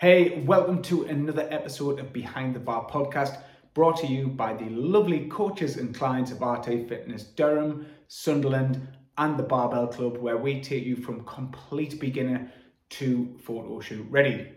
[0.00, 3.42] Hey, welcome to another episode of Behind the Bar podcast,
[3.74, 9.36] brought to you by the lovely coaches and clients of RT Fitness Durham, Sunderland, and
[9.36, 12.48] the Barbell Club, where we take you from complete beginner
[12.90, 14.52] to photo shoot ready.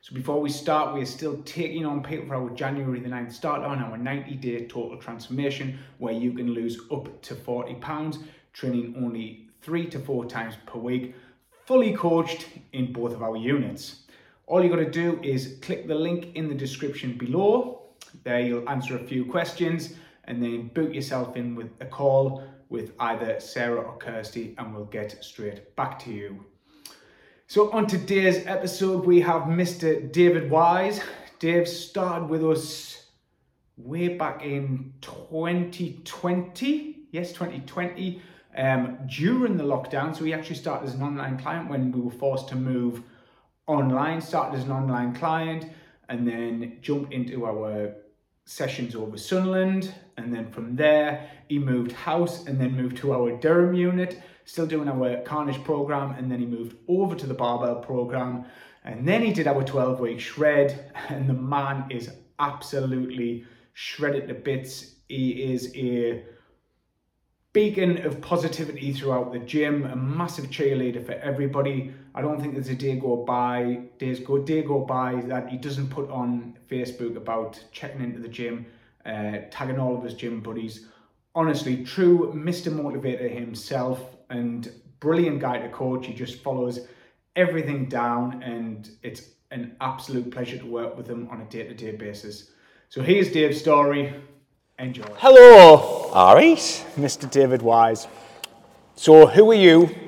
[0.00, 3.32] So before we start, we are still taking on people for our January the 9th
[3.32, 8.20] start on our 90 day total transformation, where you can lose up to 40 pounds,
[8.54, 11.14] training only three to four times per week,
[11.66, 14.05] fully coached in both of our units.
[14.48, 17.82] All you got to do is click the link in the description below.
[18.22, 19.94] There you'll answer a few questions
[20.24, 24.84] and then boot yourself in with a call with either Sarah or Kirsty and we'll
[24.84, 26.44] get straight back to you.
[27.48, 30.12] So on today's episode we have Mr.
[30.12, 31.00] David Wise.
[31.40, 33.06] Dave started with us
[33.76, 37.08] way back in 2020.
[37.10, 38.22] Yes, 2020.
[38.56, 42.12] Um, during the lockdown, so he actually started as an online client when we were
[42.12, 43.02] forced to move
[43.66, 45.66] online, started as an online client,
[46.08, 47.94] and then jumped into our
[48.44, 49.92] sessions over Sunderland.
[50.16, 54.66] And then from there, he moved house and then moved to our Durham unit, still
[54.66, 56.12] doing our Carnage program.
[56.12, 58.46] And then he moved over to the Barbell program.
[58.84, 60.92] And then he did our 12 week shred.
[61.08, 63.44] And the man is absolutely
[63.74, 64.94] shredded to bits.
[65.08, 66.24] He is a
[67.52, 71.92] beacon of positivity throughout the gym, a massive cheerleader for everybody.
[72.16, 75.58] I don't think there's a day go by, days go, day go by that he
[75.58, 78.64] doesn't put on Facebook about checking into the gym,
[79.04, 80.86] uh, tagging all of his gym buddies.
[81.34, 82.72] Honestly, true Mr.
[82.72, 84.00] Motivator himself
[84.30, 86.06] and brilliant guy to coach.
[86.06, 86.80] He just follows
[87.36, 92.50] everything down and it's an absolute pleasure to work with him on a day-to-day basis.
[92.88, 94.14] So here's Dave's story.
[94.78, 95.04] Enjoy.
[95.18, 96.56] Hello, right.
[96.96, 97.30] Mr.
[97.30, 98.08] David Wise.
[98.94, 100.05] So, who are you?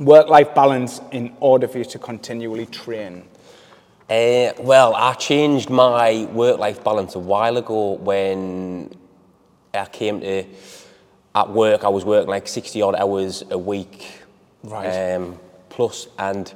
[0.00, 3.24] Work life balance in order for you to continually train.
[4.08, 8.90] Uh, well, I changed my work-life balance a while ago when
[9.74, 10.44] I came to
[11.34, 11.84] at work.
[11.84, 14.22] I was working like 60 odd hours a week,
[14.64, 15.14] Right.
[15.14, 15.38] Um,
[15.68, 16.52] plus, and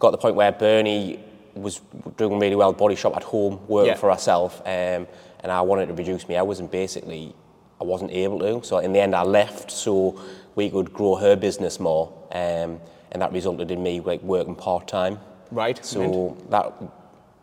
[0.00, 1.18] got to the point where Bernie
[1.54, 1.80] was
[2.16, 2.72] doing really well.
[2.72, 3.96] Body shop at home, working Yeah.
[3.96, 5.06] for herself, um,
[5.40, 7.32] and I wanted to reduce my hours, and basically,
[7.80, 8.62] I wasn't able to.
[8.64, 10.16] So in the end, I left so
[10.56, 12.80] we could grow her business more, um,
[13.12, 15.18] and that resulted in me like working part time.
[15.50, 15.84] Right.
[15.84, 16.72] So that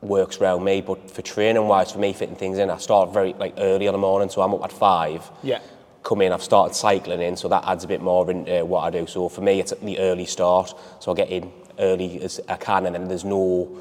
[0.01, 0.81] works around me.
[0.81, 3.91] But for training wise, for me fitting things in, I start very like early in
[3.93, 5.29] the morning, so I'm up at five.
[5.43, 5.59] Yeah.
[6.03, 8.91] Come in, I've started cycling in, so that adds a bit more into what I
[8.91, 9.07] do.
[9.07, 10.71] So for me, it's the early start.
[10.99, 13.79] So I get in early as I can, and then there's no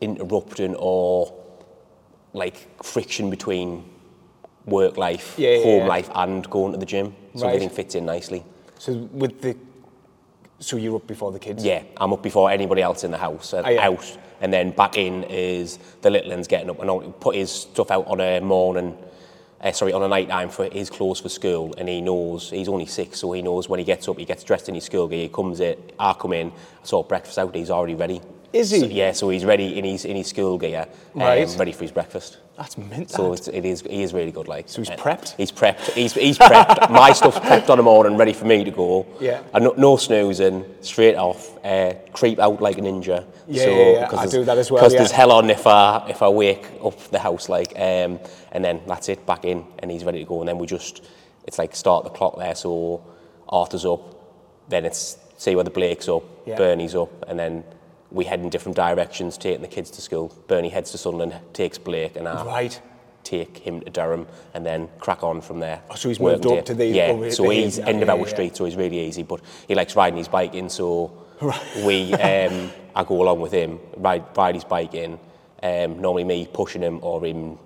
[0.00, 1.32] interrupting or
[2.32, 3.84] like friction between
[4.66, 5.86] work life, Yeah, yeah, home yeah.
[5.86, 7.14] life, and going to the gym.
[7.36, 7.54] So Right.
[7.54, 8.44] everything fits in nicely.
[8.78, 9.56] So, with the.
[10.62, 11.64] So, you're up before the kids?
[11.64, 13.52] Yeah, I'm up before anybody else in the house.
[13.52, 13.86] Uh, Oh, yeah.
[13.86, 17.50] Out and then back in is the little one's getting up and I'll put his
[17.50, 18.96] stuff out on a morning.
[19.60, 22.68] Uh, sorry, on a night time for his clothes for school, and he knows he's
[22.68, 25.06] only six, so he knows when he gets up, he gets dressed in his school
[25.06, 25.22] gear.
[25.22, 27.54] He comes in, I come in, I sort breakfast out.
[27.54, 28.20] He's already ready.
[28.52, 28.80] Is he?
[28.80, 31.56] So, yeah, so he's ready in his in his school gear, um, Right.
[31.56, 32.38] ready for his breakfast.
[32.56, 33.10] That's mint.
[33.10, 33.38] So that.
[33.38, 34.46] it's, it is he is really good.
[34.46, 35.34] Like So he's uh, prepped?
[35.36, 35.92] He's prepped.
[35.92, 36.90] He's he's prepped.
[37.02, 39.06] My stuff's prepped on the morning, ready for me to go.
[39.20, 39.42] Yeah.
[39.54, 41.56] And no, no snoozing, straight off.
[41.64, 43.24] Uh, creep out like a ninja.
[43.48, 44.08] Yeah, yeah, yeah.
[44.08, 44.98] 'cause I do that as well, Because yeah.
[45.00, 48.20] there's hell on if I if I wake up the house like, um,
[48.52, 49.24] and then that's it.
[49.26, 50.40] Back in, and he's ready to go.
[50.40, 51.02] And then we just
[51.46, 52.54] it's like start the clock there.
[52.54, 53.02] So
[53.48, 54.02] Arthur's up,
[54.68, 56.56] then it's see whether Blake's up, Yeah.
[56.56, 57.64] Bernie's up, and then.
[58.12, 60.32] We head in different directions, taking the kids to school.
[60.46, 62.80] Bernie heads to Sunderland, takes Blake, and I Right.
[63.24, 65.80] take him to Durham and then crack on from there.
[65.90, 66.60] Oh, so he's moved up day.
[66.62, 67.30] to the- yeah.
[67.30, 68.26] so the he's end of yeah, our yeah.
[68.26, 69.22] street, so he's really easy.
[69.22, 71.10] But he likes riding his bike in, so
[71.84, 75.18] we um, I go along with him, ride ride his bike in.
[75.62, 77.58] Um, normally me pushing him or him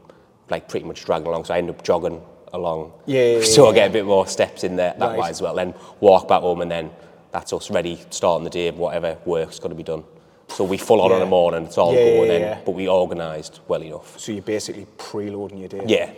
[0.50, 1.44] like pretty much dragging along.
[1.46, 2.20] So I end up jogging
[2.52, 2.92] along.
[3.06, 5.18] Yeah, yeah, so yeah, I get a bit more steps in there that Right.
[5.18, 5.54] way as well.
[5.54, 6.90] Then walk back home and then
[7.32, 8.68] that's us ready starting the day.
[8.68, 10.04] Of whatever work's got to be done.
[10.48, 11.24] So we full on in Yeah.
[11.24, 11.64] the morning.
[11.64, 14.19] It's all Yeah, go yeah, then, but we organised well enough.
[14.19, 15.82] So, you're basically preloading your day?
[15.87, 16.10] Yeah.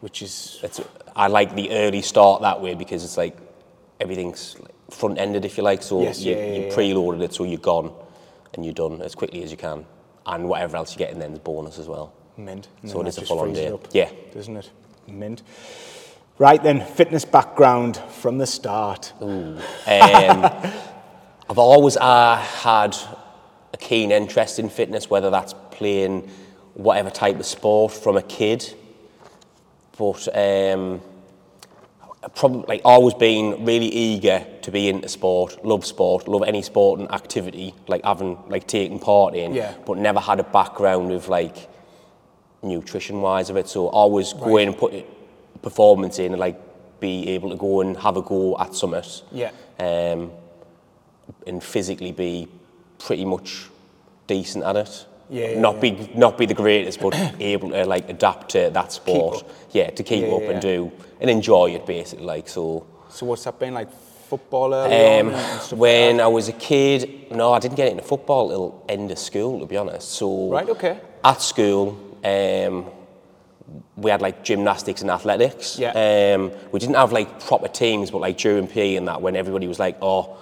[0.00, 0.60] Which is.
[0.62, 0.80] It's,
[1.16, 3.36] I like the early start that way because it's like
[4.00, 4.56] everything's
[4.90, 5.82] front ended, if you like.
[5.82, 7.92] So Yes, you, you preloaded it, so you're gone
[8.54, 9.84] and you're done as quickly as you can.
[10.26, 12.12] And whatever else you get in then is bonus as well.
[12.36, 12.68] Mint.
[12.82, 13.68] And So it is a full-on frees day.
[13.68, 14.10] up, Yeah.
[14.32, 14.70] Doesn't it?
[15.06, 15.42] Mint.
[16.38, 19.12] Right then, fitness background from the start.
[19.20, 22.96] Um, I've always uh, had
[23.74, 26.30] a keen interest in fitness, whether that's playing
[26.74, 28.72] whatever type of sport from a kid.
[29.98, 31.00] But um,
[32.36, 37.00] probably like always been really eager to be into sport, love sport, love any sport
[37.00, 39.74] and activity, like having like taking part in, Yeah.
[39.84, 41.68] but never had a background of like
[42.62, 43.68] nutrition wise of it.
[43.68, 44.92] So always go in and put
[45.62, 46.58] performance in and like
[47.00, 49.22] be able to go and have a go at summit.
[49.32, 49.50] Yeah.
[49.80, 50.30] Um,
[51.46, 52.48] and physically be
[53.04, 53.68] pretty much
[54.26, 55.06] decent at it.
[55.30, 55.80] Yeah, yeah, not yeah.
[55.80, 59.44] be not be the greatest, but able to like adapt to that sport.
[59.72, 60.90] Yeah, to keep Yeah, up and do
[61.20, 62.24] and enjoy it basically.
[62.26, 62.86] Like so.
[63.08, 63.88] So what's that been like?
[64.28, 66.18] Football early on Um, and like when?
[66.20, 69.66] I was a kid, no, I didn't get into football till end of school, to
[69.66, 70.08] be honest.
[70.12, 70.98] So Right, okay.
[71.22, 72.86] at school, um,
[73.96, 75.78] we had like gymnastics and athletics.
[75.78, 75.92] Yeah.
[76.34, 79.68] Um, we didn't have like proper teams, but like during PE and that, when everybody
[79.68, 80.36] was like, "Oh,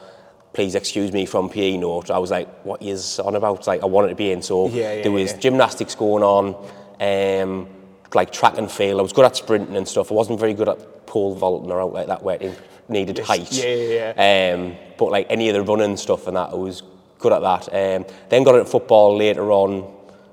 [0.53, 3.87] please excuse me from PE note," I was like, "What is on about?" Like I
[3.87, 4.43] wanted to be in.
[4.43, 5.39] So Yeah, yeah, there was yeah.
[5.39, 6.55] gymnastics going on,
[7.01, 7.67] um,
[8.15, 9.01] like track and field.
[9.01, 10.11] I was good at sprinting and stuff.
[10.11, 12.59] I wasn't very good at pole vaulting or out like that where it
[12.89, 13.51] needed height.
[13.53, 16.83] yeah, yeah, Um, but like any of the running stuff and that, I was
[17.19, 17.69] good at that.
[17.73, 19.91] Um, then got into football later on,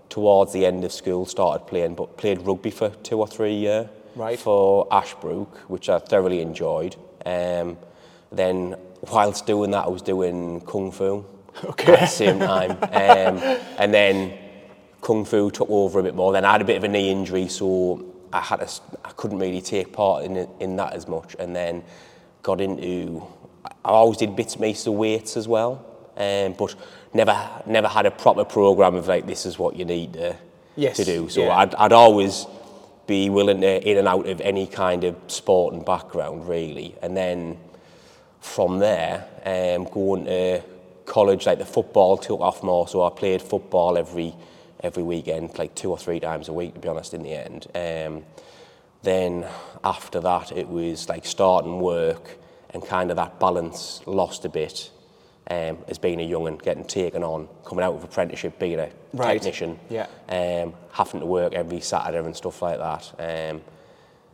[0.09, 3.87] towards the end of school, started playing, but played rugby for two or three years
[4.15, 4.39] Right.
[4.39, 6.95] for Ashbrooke, which I thoroughly enjoyed.
[7.25, 7.77] Um,
[8.31, 8.75] then
[9.11, 11.25] whilst doing that, I was doing kung fu
[11.63, 11.93] Okay.
[11.93, 12.71] at the same time.
[12.81, 13.37] um,
[13.77, 14.33] and then
[15.01, 16.31] kung fu took over a bit more.
[16.33, 19.39] Then I had a bit of a knee injury, so I had s- I couldn't
[19.39, 21.35] really take part in it, in that as much.
[21.39, 21.83] And then
[22.43, 23.23] got into
[23.83, 25.83] I always did bits and pieces of weights as well,
[26.17, 26.75] um, but
[27.13, 27.35] never
[27.65, 30.35] never had a proper program of like this is what you need to,
[30.75, 31.27] Yes, to do.
[31.29, 31.57] So yeah.
[31.57, 32.45] I'd, I'd always
[33.07, 37.17] be willing to in and out of any kind of sport and background really, and
[37.17, 37.57] then
[38.41, 40.61] from there, um, going to
[41.05, 44.33] college, like the football took off more, so I played football every
[44.81, 47.67] every weekend, like two or three times a week, to be honest, in the end.
[47.75, 48.23] Um,
[49.01, 49.45] then
[49.83, 52.37] after that, it was like starting work
[52.69, 54.89] and kind of that balance lost a bit
[55.49, 58.89] um, as being a young and getting taken on, coming out of apprenticeship, being a
[59.11, 59.33] Right.
[59.41, 60.05] technician, Yeah.
[60.29, 63.11] um, having to work every Saturday and stuff like that.
[63.51, 63.61] Um,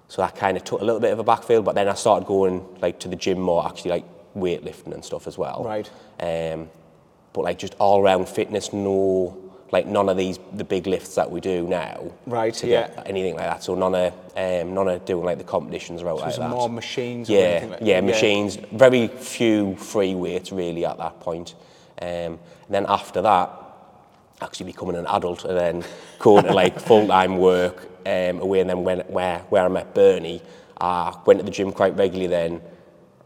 [0.07, 2.25] so that kind of took a little bit of a backfield, but then I started
[2.28, 4.06] going like to the gym more, actually like
[4.36, 5.63] weightlifting and stuff as well.
[5.63, 5.90] Right.
[6.19, 6.69] Um,
[7.34, 9.36] but like just all round fitness, no,
[9.72, 12.12] like none of these the big lifts that we do now.
[12.28, 12.88] Right, To yeah.
[12.88, 13.63] get anything like that.
[13.63, 16.50] So none of um, none of doing like the competitions or out like was that.
[16.50, 18.02] more machines or Yeah, anything like- yeah, yeah.
[18.02, 18.56] machines.
[18.72, 21.56] Very few free weights really at that point.
[22.02, 23.50] Um, and then after that,
[24.42, 25.84] actually becoming an adult and then
[26.19, 28.60] going to like full time work um, away.
[28.60, 30.42] And then when where where I met Bernie,
[30.80, 32.28] I went to the gym quite regularly.
[32.28, 32.62] Then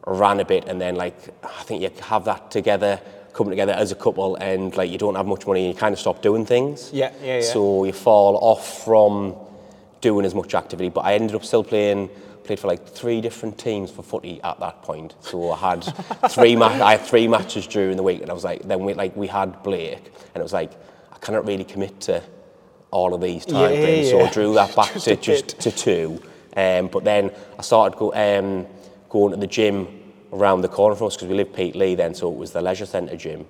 [0.07, 2.99] ran a bit, and then like I think you have that together,
[3.33, 5.93] coming together as a couple, and like you don't have much money, and you kind
[5.93, 6.91] of stop doing things.
[6.91, 7.41] Yeah, yeah, yeah.
[7.41, 9.35] So you fall off from
[10.01, 10.89] doing as much activity.
[10.89, 12.09] But I ended up still playing.
[12.43, 15.13] Played for like three different teams for footy at that point.
[15.19, 15.83] So I had
[16.29, 18.95] three ma- I had three matches during the week, and I was like, then we
[18.95, 20.03] like we had Blake,
[20.33, 20.71] and it was like
[21.13, 22.23] I cannot really commit to
[22.91, 24.09] all of these time Yeah, frames.
[24.09, 24.21] So.
[24.21, 26.21] I drew that back Just to just to two.
[26.55, 28.67] Um, but then I started go, um,
[29.09, 29.87] going to the gym
[30.33, 32.85] around the corner from us because we lived Peterlee then, so it was the leisure
[32.85, 33.45] centre gym.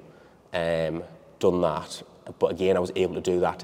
[0.54, 1.04] Um,
[1.40, 2.02] done that,
[2.40, 3.64] but again I was able to do that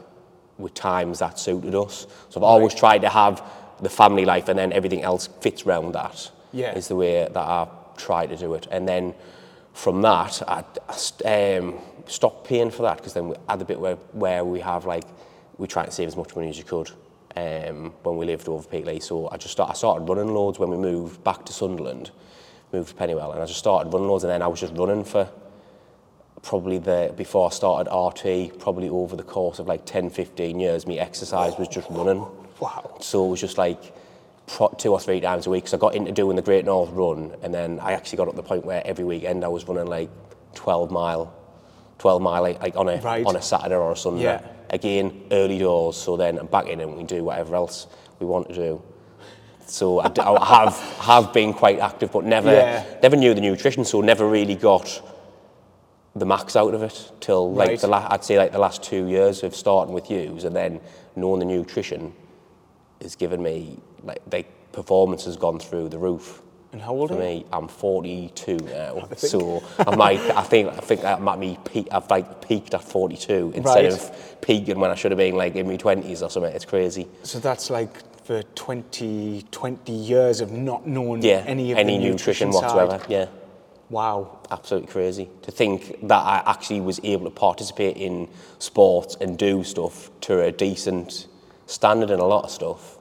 [0.57, 2.07] with times that suited us.
[2.30, 3.44] So I've always tried to have
[3.81, 6.31] the family life and then everything else fits around that.
[6.54, 6.74] Yeah.
[6.74, 7.68] Is the way that I
[7.98, 8.68] try to do it.
[8.71, 9.13] And then
[9.74, 10.63] from that, I,
[11.25, 11.75] I um,
[12.07, 15.04] stopped paying for that because then we had the bit where, where we have like,
[15.57, 16.92] we try to save as much money as you could
[17.35, 19.02] um, when we lived over Peterlee.
[19.02, 22.12] So I just start, I started running loads when we moved back to Sunderland,
[22.74, 25.04] moved to Pennywell, and I just started running loads and then I was just running
[25.04, 25.30] for
[26.42, 30.85] probably the before I started RT, probably over the course of like 10, 15 years,
[30.85, 32.26] my exercise was just running.
[32.59, 32.97] Wow.
[33.02, 33.94] So it was just like
[34.47, 35.68] pro- two or three times a week.
[35.68, 38.35] So I got into doing the Great North Run, and then I actually got up
[38.35, 40.09] to the point where every weekend I was running like
[40.54, 41.33] 12 mile,
[41.97, 43.26] 12 mile like, like on a Right.
[43.26, 44.24] on a Saturday or a Sunday.
[44.24, 44.47] Yeah.
[44.69, 47.88] again, early doors, so then I'm back in and we can do whatever else
[48.19, 48.81] we want to do.
[49.68, 52.86] So I, I have have been quite active, but never yeah.
[53.02, 55.02] never knew the nutrition, so never really got
[56.16, 57.80] the max out of it till like right.
[57.80, 60.80] the la- I'd say like the last two years of starting with yous and then
[61.16, 62.14] knowing the nutrition
[63.02, 66.42] has given me like the performance has gone through the roof.
[66.76, 67.36] And how old For are you?
[67.40, 71.88] me, I'm 42 now, so I might I think I think I might be peak.
[71.90, 73.94] I've like peaked at 42 instead Right.
[73.94, 76.52] of peaking when I should have been like in my 20s or something.
[76.54, 77.08] It's crazy.
[77.24, 77.94] So that's like
[78.26, 82.62] for 20, 20 years of not knowing Yeah, any of any the nutrition, side.
[82.64, 83.02] whatsoever.
[83.08, 83.28] Yeah.
[83.90, 84.40] Wow.
[84.52, 88.28] absolutely crazy to think that I actually was able to participate in
[88.60, 91.28] sports and do stuff to a decent
[91.68, 92.94] standard in a lot of stuff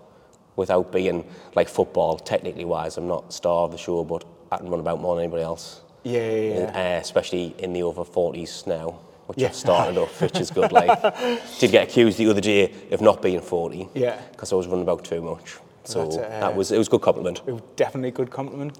[0.57, 2.97] without being like football, technically wise.
[2.97, 5.81] I'm not star of the show, but I can run about more than anybody else.
[6.03, 6.97] Yeah, yeah, yeah.
[6.97, 9.49] Uh, especially in the over 40s now, which Yeah.
[9.49, 10.71] I've started off, which is good.
[10.71, 11.01] Like,
[11.59, 13.89] did get accused the other day of not being 40.
[13.95, 14.21] Yeah.
[14.33, 15.57] Because I was running about too much.
[15.85, 17.43] So uh, that was it was a good compliment.
[17.47, 18.79] It was definitely a good compliment.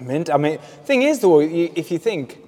[0.00, 0.30] Mint.
[0.30, 2.38] I mean, thing is though, if you think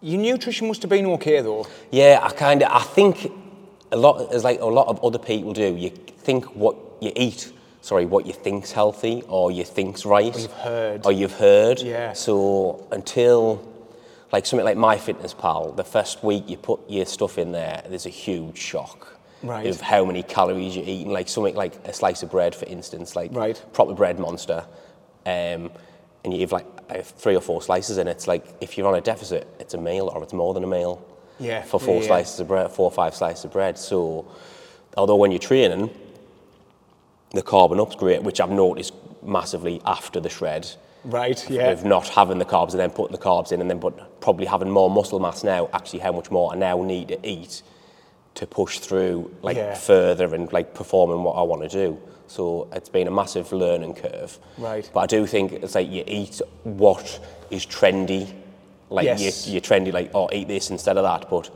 [0.00, 1.66] your nutrition must have been okay though.
[1.90, 3.30] Yeah, I kind of I think
[3.92, 5.76] a lot as like a lot of other people do.
[5.76, 10.40] You think what you eat, sorry, what you think's healthy or you think's right, or
[10.40, 11.06] you've heard.
[11.06, 11.80] or you've heard.
[11.80, 12.12] Yeah.
[12.12, 13.66] So until
[14.32, 18.10] like something like MyFitnessPal, the first week you put your stuff in there, there's a
[18.10, 19.12] huge shock.
[19.42, 19.66] Right.
[19.66, 23.14] Of how many calories you're eating, like something like a slice of bread, for instance,
[23.14, 23.62] like Right.
[23.74, 24.64] proper bread monster,
[25.26, 25.70] um,
[26.24, 28.08] and you have like uh, three or four slices and.
[28.08, 30.66] It's like if you're on a deficit, it's a meal or it's more than a
[30.66, 31.04] meal
[31.38, 32.06] Yeah, for four yeah, yeah.
[32.06, 33.78] slices of bread, four or five slices of bread.
[33.78, 34.24] So,
[34.96, 35.90] although when you're training,
[37.32, 40.68] the carbon up's great, which I've noticed massively after the shred.
[41.04, 41.68] Right, yeah.
[41.70, 44.46] Of not having the carbs and then putting the carbs in, and then but probably
[44.46, 45.68] having more muscle mass now.
[45.72, 47.62] Actually, how much more I now need to eat
[48.34, 49.74] to push through like Yeah.
[49.74, 51.98] further and like performing what I want to do.
[52.26, 54.36] So it's been a massive learning curve.
[54.58, 54.88] Right.
[54.92, 58.32] But I do think it's like you eat what is trendy.
[58.90, 59.46] Like Yes.
[59.46, 61.30] you, you're trendy, like oh, eat this instead of that.
[61.30, 61.50] But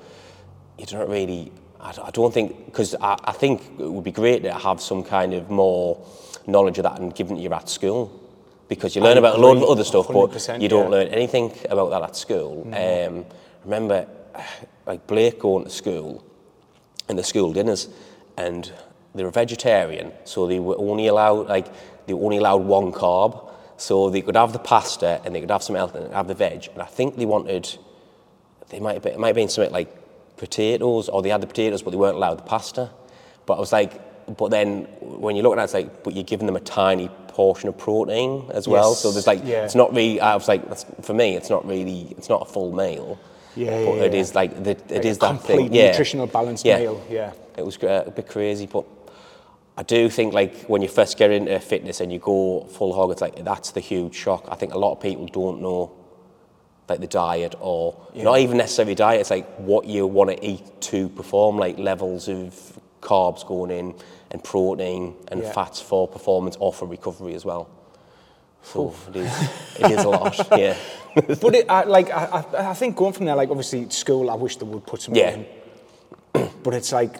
[0.79, 1.51] you don't really.
[1.83, 4.81] I, don't- I don't think because I, I think it would be great to have
[4.81, 6.05] some kind of more
[6.47, 8.17] knowledge of that and given to you at school.
[8.69, 10.99] Because you learn about a lot of other stuff, but you don't yeah.
[10.99, 12.73] learn anything about that at school.
[12.73, 13.27] Um,
[13.65, 14.07] remember,
[14.87, 16.25] like Blake going to school
[17.09, 17.89] and the school dinners,
[18.37, 18.73] and
[19.13, 21.67] they were vegetarian, so they were only allowed like
[22.07, 25.65] they only allowed one carb, so they could have the pasta and they could have
[25.65, 26.69] some else and have the veg.
[26.73, 27.77] And I think they wanted,
[28.69, 29.89] they might have been, it might have been something like
[30.41, 32.91] potatoes, or they had the potatoes but they weren't allowed the pasta.
[33.47, 33.93] But I was like,
[34.37, 37.09] but then when you look at it, it's like, but you're giving them a tiny
[37.29, 38.95] portion of protein as well.
[38.95, 39.65] So there's like, yeah.
[39.65, 40.21] it's not really.
[40.21, 43.19] I was like, that's, for me, it's not really, it's not a full meal.
[43.57, 44.21] Yeah, but yeah, it yeah.
[44.21, 45.75] is like the, it Like is a that complete thing.
[45.75, 45.91] Yeah.
[45.91, 46.79] nutritional balanced Yeah.
[46.79, 47.03] meal.
[47.11, 47.33] Yeah.
[47.57, 48.85] It was uh, a bit crazy, but
[49.77, 53.11] I do think like when you first get into fitness and you go full hog,
[53.11, 54.47] it's like that's the huge shock.
[54.49, 55.91] I think a lot of people don't know
[56.91, 59.21] like the diet or not even necessarily diet.
[59.21, 63.95] It's like what you want to eat to perform, like levels of carbs going in
[64.33, 65.53] and protein and Yeah.
[65.53, 67.69] fats for performance or for recovery as well.
[68.63, 69.33] So it is,
[69.79, 70.77] it is a lot, yeah.
[71.15, 74.57] but it, I, like I, I- think going from there, like obviously school, I wish
[74.57, 75.31] they would put some Yeah.
[75.37, 75.47] in.
[76.63, 77.15] But it's like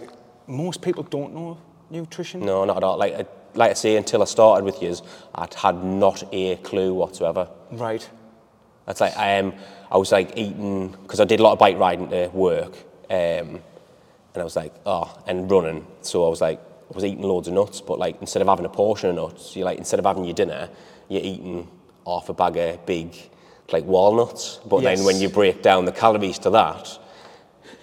[0.47, 1.57] most people don't know
[1.91, 2.41] nutrition.
[2.45, 2.99] No, not at all.
[2.99, 5.03] Like, I- like I say, until I started with yous,
[5.35, 7.49] I'd had not a clue whatsoever.
[7.73, 8.09] Right.
[8.87, 9.55] That's like I um,
[9.91, 12.77] I was like eating because I did a lot of bike riding to work,
[13.09, 13.61] um,
[14.31, 15.87] and I was like oh and running.
[16.03, 18.67] So I was like I was eating loads of nuts, but like instead of having
[18.67, 20.69] a portion of nuts, you like instead of having your dinner,
[21.09, 21.69] you're eating
[22.07, 23.15] half a bag of big
[23.73, 24.59] like walnuts.
[24.67, 24.99] But yes.
[24.99, 26.99] then when you break down the calories to that,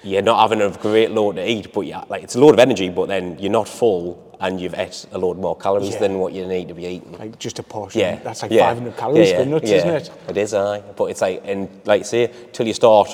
[0.08, 2.60] you're not having a great load to eat, but yeah, like it's a load of
[2.60, 6.00] energy, but then you're not full and you've ate a load more calories Yeah.
[6.00, 7.12] than what you need to be eating.
[7.18, 8.02] Like just a portion.
[8.02, 10.12] Yeah, That's like yeah, 500 calories yeah, for nuts, isn't it?
[10.30, 10.82] It is, aye.
[10.96, 13.10] But it's like, and like say, till you start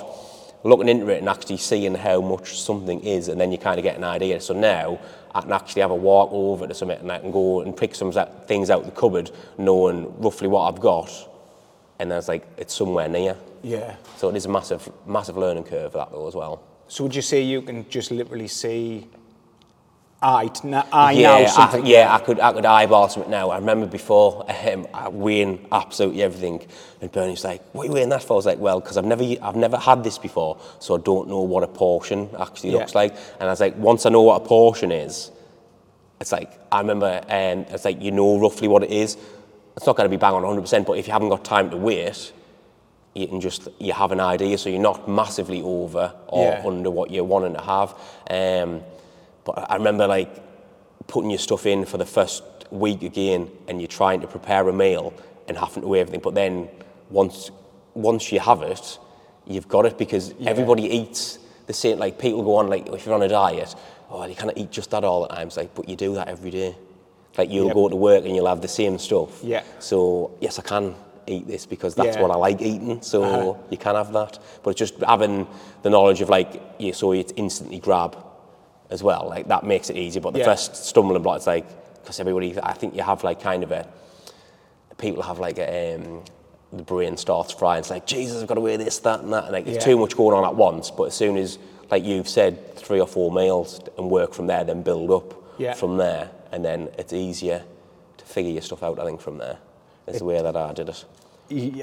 [0.63, 3.83] looking into it and actually seeing how much something is, and then you kind of
[3.83, 4.39] get an idea.
[4.41, 4.99] So now
[5.33, 7.95] I can actually have a walk over to something and I can go and pick
[7.95, 8.11] some
[8.45, 11.09] things out of the cupboard, knowing roughly what I've got,
[11.99, 13.37] and then it's like it's somewhere near.
[13.63, 13.95] Yeah.
[14.17, 16.61] So it is a massive, massive learning curve for that though as well.
[16.87, 19.07] So would you say you can just literally see
[20.21, 21.83] I, t- n- I yeah, know something?
[21.83, 23.49] I, yeah, I could, I could eyeball something now.
[23.49, 26.65] I remember before um, I weighing absolutely everything,
[27.01, 29.03] and Bernie's like, "What are you weighing that for?" I was like, "Well, because I've
[29.03, 32.77] never, I've never had this before, so I don't know what a portion actually Yeah.
[32.79, 35.29] looks like." And I was like, "Once I know what a portion is,
[36.21, 39.17] it's like I remember, um, it's like you know roughly what it is.
[39.75, 41.69] It's not going to be bang on 100, percent but if you haven't got time
[41.71, 42.31] to wait."
[43.13, 46.63] You can just you have an idea, so you're not massively over or Yeah.
[46.65, 47.93] under what you're wanting to have.
[48.29, 48.81] Um,
[49.45, 50.29] but I remember like
[51.07, 54.73] putting your stuff in for the first week again, and you're trying to prepare a
[54.73, 55.13] meal
[55.47, 56.21] and having to weigh everything.
[56.21, 56.69] But then
[57.11, 57.51] once
[57.93, 58.97] once you have it,
[59.45, 61.99] you've got it because everybody eats the same.
[61.99, 63.75] Like people go on like if you're on a diet,
[64.09, 65.47] oh you can't eat just that all the time.
[65.47, 66.75] It's like, but you do that every day.
[67.37, 67.75] Like you'll Yep.
[67.75, 69.43] go to work and you'll have the same stuff.
[69.43, 69.61] Yeah.
[69.79, 70.95] So yes, I can
[71.27, 72.21] eat this because that's Yeah.
[72.21, 73.01] what I like eating.
[73.01, 73.53] So Uh-huh.
[73.69, 75.47] you can have that, but it's just having
[75.81, 78.15] the knowledge of like you, so it's instantly grab
[78.89, 79.25] as well.
[79.29, 80.19] Like that makes it easy.
[80.19, 80.45] But the Yeah.
[80.45, 81.65] first stumbling block is like
[82.01, 83.87] because everybody, I think you have like kind of a
[84.97, 86.21] people have like a, um,
[86.71, 87.79] the brain starts frying.
[87.79, 89.45] It's like Jesus, I've got to wear this, that, and that.
[89.45, 89.73] And like Yeah.
[89.73, 90.91] there's too much going on at once.
[90.91, 91.57] But as soon as
[91.91, 95.33] like you've said three or four meals and work from there, then build up.
[95.59, 95.73] Yeah.
[95.75, 97.61] from there, and then it's easier
[98.17, 98.97] to figure your stuff out.
[98.99, 99.57] I think from there
[100.07, 101.05] is the way that I did it.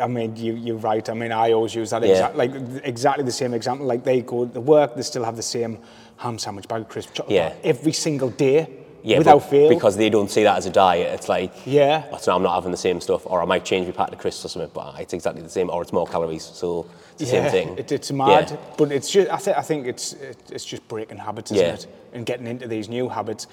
[0.00, 1.08] I mean, you, you're right.
[1.08, 2.10] I mean, I always use that Yeah.
[2.12, 3.86] exact, like exactly the same example.
[3.86, 5.78] Like they go to work, they still have the same
[6.16, 7.52] ham sandwich, bag of crisp, chocolate Yeah.
[7.62, 8.68] every single day,
[9.02, 9.68] Yeah, without fail.
[9.68, 11.12] because they don't see that as a diet.
[11.14, 12.04] It's like Yeah.
[12.12, 14.20] "Oh, so I'm not having the same stuff, or I might change my packet of
[14.20, 17.36] crisps or something, but it's exactly the same, or it's more calories, so it's the
[17.36, 17.78] yeah, same thing.
[17.78, 18.56] It, it's mad, Yeah.
[18.76, 19.30] but it's just.
[19.30, 21.86] I think I think it's it, it's just breaking habits, isn't it?
[22.14, 23.46] And getting into these new habits.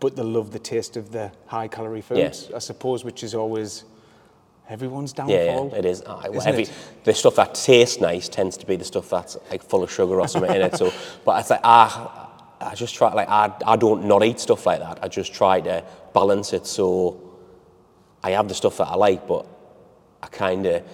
[0.00, 3.84] But they love the taste of the high calorie foods, I suppose, which is always
[4.68, 5.70] everyone's downfall.
[5.72, 6.02] yeah, it is.
[6.02, 6.72] Aye, well, every, it?
[7.04, 10.20] The stuff that tastes nice tends to be the stuff that's like full of sugar
[10.20, 10.76] or something in it.
[10.76, 10.92] So,
[11.24, 12.28] but it's like I, ah,
[12.60, 14.98] I just try like I, I don't not eat stuff like that.
[15.02, 17.20] I just try to balance it so
[18.22, 19.46] I have the stuff that I like, but
[20.22, 20.84] I kind of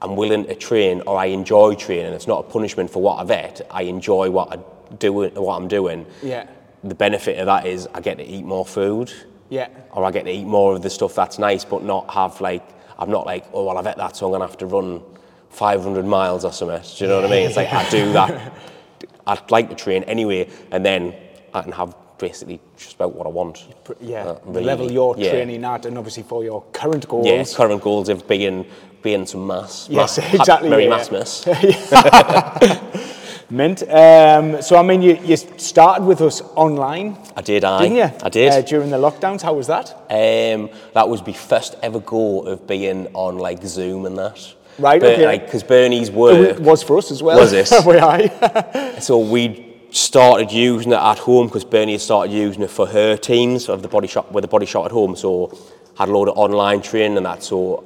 [0.00, 2.12] I'm willing to train or I enjoy training.
[2.12, 3.62] It's not a punishment for what I've ate.
[3.70, 6.06] I enjoy what I do what I'm doing.
[6.22, 6.46] Yeah.
[6.86, 9.12] The benefit of that is I get to eat more food
[9.48, 9.68] Yeah.
[9.92, 12.62] or I get to eat more of the stuff that's nice, but not have like
[12.98, 15.02] I'm not like oh well I've ate that, so I'm gonna have to run
[15.50, 16.80] 500 miles or something.
[16.96, 17.46] Do you know what I mean?
[17.46, 18.52] It's like I do that.
[19.26, 21.14] I'd like to train anyway, and then
[21.52, 23.64] I can have basically just about what I want.
[24.00, 24.64] Yeah, Uh, the really.
[24.64, 25.30] level you're Yeah.
[25.30, 27.26] training at, and obviously for your current goals.
[27.26, 28.64] Yeah, current goals of being
[29.02, 29.88] being some mass.
[29.90, 30.96] Yes, Ma- exactly, Merry yeah.
[33.48, 33.82] Mint.
[33.82, 37.64] Um, so I mean, you, you started with us online, I did.
[37.64, 38.10] I didn't you?
[38.22, 38.52] I did.
[38.52, 39.42] Uh, during the lockdowns.
[39.42, 39.92] How was that?
[40.10, 44.54] Um, that was my first ever go of being on like Zoom and that.
[44.78, 45.24] Right, okay.
[45.24, 47.38] Like, because Bernie's work It was for us as well.
[47.38, 47.70] Was it?
[47.86, 48.96] we aye.
[49.00, 53.16] So we started using it at home because Bernie had started using it for her
[53.16, 55.16] teams of the body shop with the body shop at home.
[55.16, 55.56] So
[55.96, 57.42] had a load of online training and that.
[57.42, 57.84] So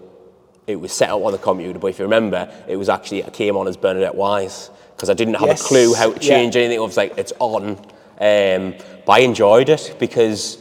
[0.66, 1.78] it was set up on the computer.
[1.78, 5.14] But if you remember, it was actually it came on as Bernadette Wise because I
[5.14, 6.28] didn't have Yes, a clue how to yeah.
[6.28, 6.78] change anything.
[6.78, 7.78] I was like, it's on.
[8.20, 8.74] Um,
[9.06, 10.58] but I enjoyed it because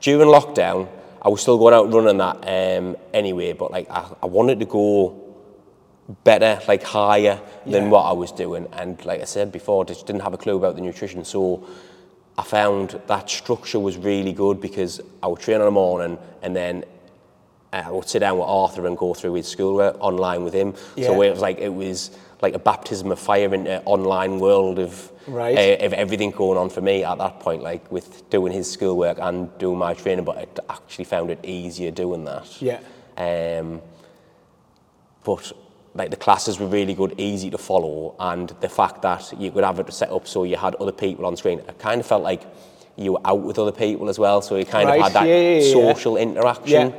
[0.00, 0.88] during lockdown,
[1.20, 2.36] I was still going out running that
[2.78, 3.52] um, anyway.
[3.52, 5.20] But like I, I wanted to go
[6.24, 7.88] better, like higher than Yeah.
[7.90, 8.66] what I was doing.
[8.72, 11.26] And like I said before, just didn't have a clue about the nutrition.
[11.26, 11.66] So
[12.38, 16.56] I found that structure was really good because I would train in the morning and
[16.56, 16.86] then
[17.70, 20.74] I would sit down with Arthur and go through his schoolwork online with him.
[20.96, 21.08] Yeah.
[21.08, 22.10] So it was like it was
[22.42, 25.56] like a baptism of fire into the online world of Right.
[25.80, 29.18] uh, of everything going on for me at that point, like with doing his schoolwork
[29.20, 30.24] and doing my training.
[30.24, 30.36] But
[30.68, 32.60] I actually found it easier doing that.
[32.60, 32.80] Yeah.
[33.16, 33.80] Um,
[35.24, 35.52] but
[35.94, 39.62] like the classes were really good, easy to follow, and the fact that you could
[39.62, 42.22] have it set up so you had other people on screen, I kind of felt
[42.24, 42.42] like
[42.96, 45.26] you were out with other people as well, so you kind Right, of had that
[45.28, 45.72] yeah, yeah, yeah.
[45.72, 46.96] social interaction, Yeah.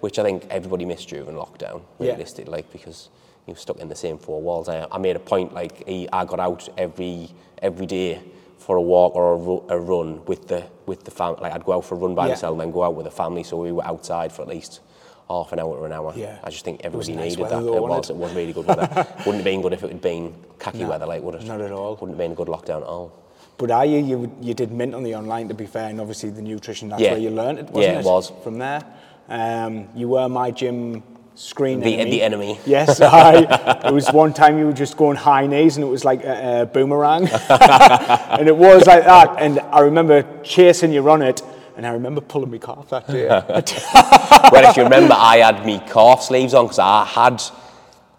[0.00, 2.10] which I think everybody missed during lockdown, Yeah.
[2.12, 3.08] realistically, like because
[3.46, 4.68] you were stuck in the same four walls.
[4.68, 7.30] I, I made a point like he- I got out every
[7.62, 8.20] every day
[8.58, 11.40] for a walk or a, ru- a run with the with the family.
[11.42, 12.30] Like I'd go out for a run by Yeah.
[12.32, 14.80] myself and then go out with the family, so we were outside for at least
[15.28, 16.12] half an hour or an hour.
[16.16, 16.38] Yeah.
[16.44, 17.50] I just think was everybody nice needed that.
[17.62, 18.10] though, it it?
[18.10, 18.88] It was really good weather.
[19.18, 21.44] Wouldn't have been good if it had been khaki No, weather, like would it?
[21.44, 21.92] not at all.
[21.96, 23.12] Wouldn't have been a good lockdown at all.
[23.56, 26.28] But are you, you, you did mint on the online, to be fair, and obviously
[26.30, 27.12] the nutrition, that's Yeah.
[27.12, 28.00] where you learned it, wasn't Yeah, it?
[28.00, 28.32] it was.
[28.42, 28.82] From there.
[29.28, 31.02] Um, you were my gym
[31.34, 32.10] screen The- enemy.
[32.10, 32.60] the enemy.
[32.66, 36.04] Yes, I, it was one time you were just going high knees and it was
[36.04, 37.28] like a, a boomerang.
[37.48, 39.36] and it was like that.
[39.38, 41.42] And I remember chasing you on it,
[41.76, 43.26] and I remember pulling my calf that day.
[44.52, 47.42] well, if you remember, I had me calf sleeves on because I had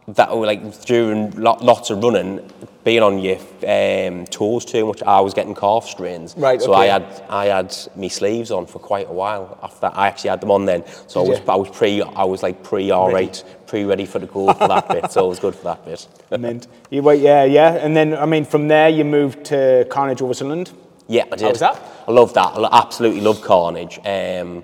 [0.08, 2.48] that were like during lo- lots of running,
[2.84, 3.38] being on your
[3.68, 5.02] um, toes too much.
[5.02, 6.36] I was getting calf strains.
[6.38, 9.58] Right, So I had I had me sleeves on for quite a while.
[9.64, 10.84] After that, I actually had them on then.
[11.08, 11.46] So I was you?
[11.48, 14.68] I was pre I was like pre all right, pre ready for the goal for
[14.68, 15.12] that bit.
[15.12, 16.08] So it was good for that bit.
[16.40, 16.68] Mint.
[16.92, 17.74] You went, yeah, yeah.
[17.74, 20.72] And then, I mean, from there you moved to Carnage over Sunderland.
[21.08, 21.42] Yeah, I did.
[21.42, 21.82] How was that?
[22.08, 22.54] I love that.
[22.58, 24.00] I absolutely love Carnage.
[24.06, 24.64] Um,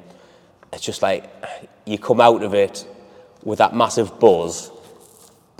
[0.74, 1.30] it's just like
[1.86, 2.88] you come out of it
[3.44, 4.71] with that massive buzz,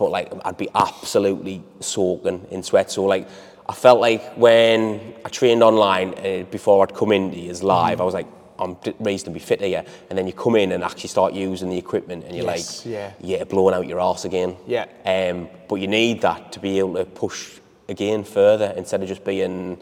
[0.02, 2.92] but like I'd be absolutely soaking in sweat.
[2.92, 3.28] So like
[3.70, 4.80] I felt like when
[5.26, 8.02] I trained online uh, before I'd come into his live, Mm-hmm.
[8.02, 8.28] I was like.
[8.64, 11.80] I'm d- reasonably fit here, and then you come in and actually start using the
[11.80, 13.12] equipment, and you're Yes, like, yeah.
[13.20, 14.56] yeah, blowing out your ass again.
[14.68, 14.86] Yeah.
[15.04, 17.60] Um, but you need that to be able to push
[17.90, 19.82] again further instead of just being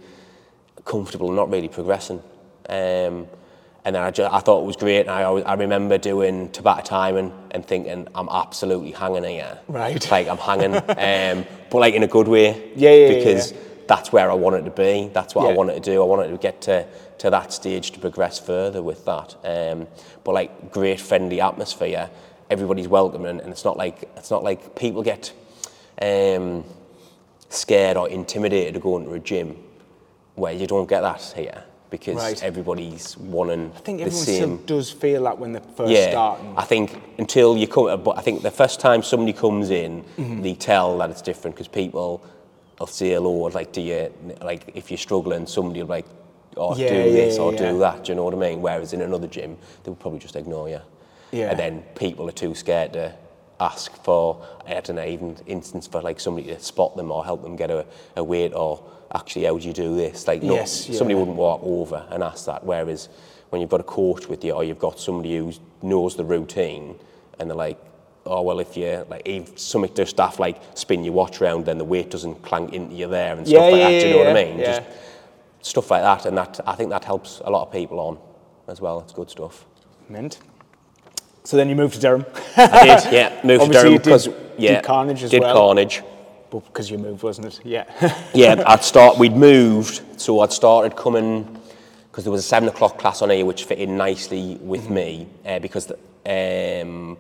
[0.86, 2.22] comfortable and not really progressing.
[2.70, 3.28] Um,
[3.86, 5.02] and then I, ju- I thought it was great.
[5.02, 9.60] And I, always, I remember doing Tabata Time and and thinking, I'm absolutely hanging here.
[9.68, 10.10] Right.
[10.12, 12.72] Like, I'm hanging, um, but like in a good way.
[12.76, 13.58] Yeah, yeah, yeah, Because yeah.
[13.88, 15.10] that's where I wanted to be.
[15.14, 16.02] That's what I wanted to do.
[16.02, 16.86] I wanted to get to,
[17.20, 19.36] to that stage to progress further with that.
[19.44, 19.88] Um,
[20.24, 22.10] but like, great friendly atmosphere.
[22.50, 25.32] Everybody's welcoming, and it's not like it's not like people get
[26.02, 26.64] um,
[27.50, 29.56] scared or intimidated to go into a gym
[30.36, 32.44] where you don't get that here because Right.
[32.44, 34.36] everybody's wanting I think the everyone same.
[34.36, 36.54] still does feel that when they're first yeah, starting.
[36.56, 40.42] I think until you come, but I think the first time somebody comes in, Mm-hmm.
[40.42, 42.22] they tell that it's different because people
[42.80, 46.06] will say hello, or like, do you, like, if you're struggling, somebody will be like,
[46.58, 48.62] oh, Yeah, do yeah, this or do that, do you know what I mean?
[48.62, 50.82] Whereas in another gym, they would probably just ignore you.
[51.32, 51.50] Yeah.
[51.52, 53.14] And then people are too scared to
[53.60, 57.42] ask for, I don't know, even instance for like somebody to spot them or help
[57.44, 58.82] them get a, a weight or
[59.14, 60.28] actually how do you do this?
[60.28, 62.64] Like no, Yes, somebody wouldn't walk over and ask that.
[62.64, 63.10] Whereas
[63.50, 66.96] when you've got a coach with you or you've got somebody who knows the routine
[67.40, 67.80] and they're like,
[68.26, 71.78] oh well if you like if something does stuff like spin your watch around then
[71.78, 74.00] the weight doesn't clank into you there and stuff Yeah, like yeah, that.
[74.02, 74.60] Do you know yeah, what I mean?
[74.60, 74.80] yeah.
[74.80, 78.20] Just stuff like that and that I think that helps a lot of people on
[78.68, 79.00] as well.
[79.00, 79.66] It's good stuff.
[80.10, 80.40] Mint.
[81.46, 82.26] So then you moved to Durham,
[82.58, 83.42] I did, yeah.
[83.44, 85.56] Moved to Durham did- because did yeah, Carnage as did well.
[85.56, 86.04] Carnage.
[86.52, 87.60] But because you moved, wasn't it?
[87.64, 87.86] Yeah.
[88.34, 89.18] yeah, I'd start.
[89.18, 91.44] We'd moved, so I'd started coming
[92.12, 94.94] because there was a seven o'clock class on here which fit in nicely with Mm-hmm.
[94.94, 97.18] me uh, because the, um,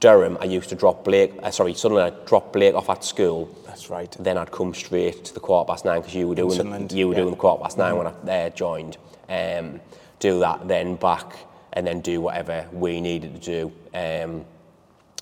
[0.00, 1.32] Durham I used to drop Blake.
[1.42, 3.48] Uh, sorry, suddenly I dropped Blake off at school.
[3.66, 4.14] That's right.
[4.18, 7.08] Then I'd come straight to the quarter past nine because you were doing Sunderland, you
[7.08, 7.18] were yeah.
[7.18, 7.22] Mm-hmm.
[7.24, 8.96] doing the quarter past nine when I uh, joined.
[9.28, 9.80] Um,
[10.18, 11.36] do that, then back,
[11.72, 13.72] and then do whatever we needed to do.
[13.94, 14.44] Um,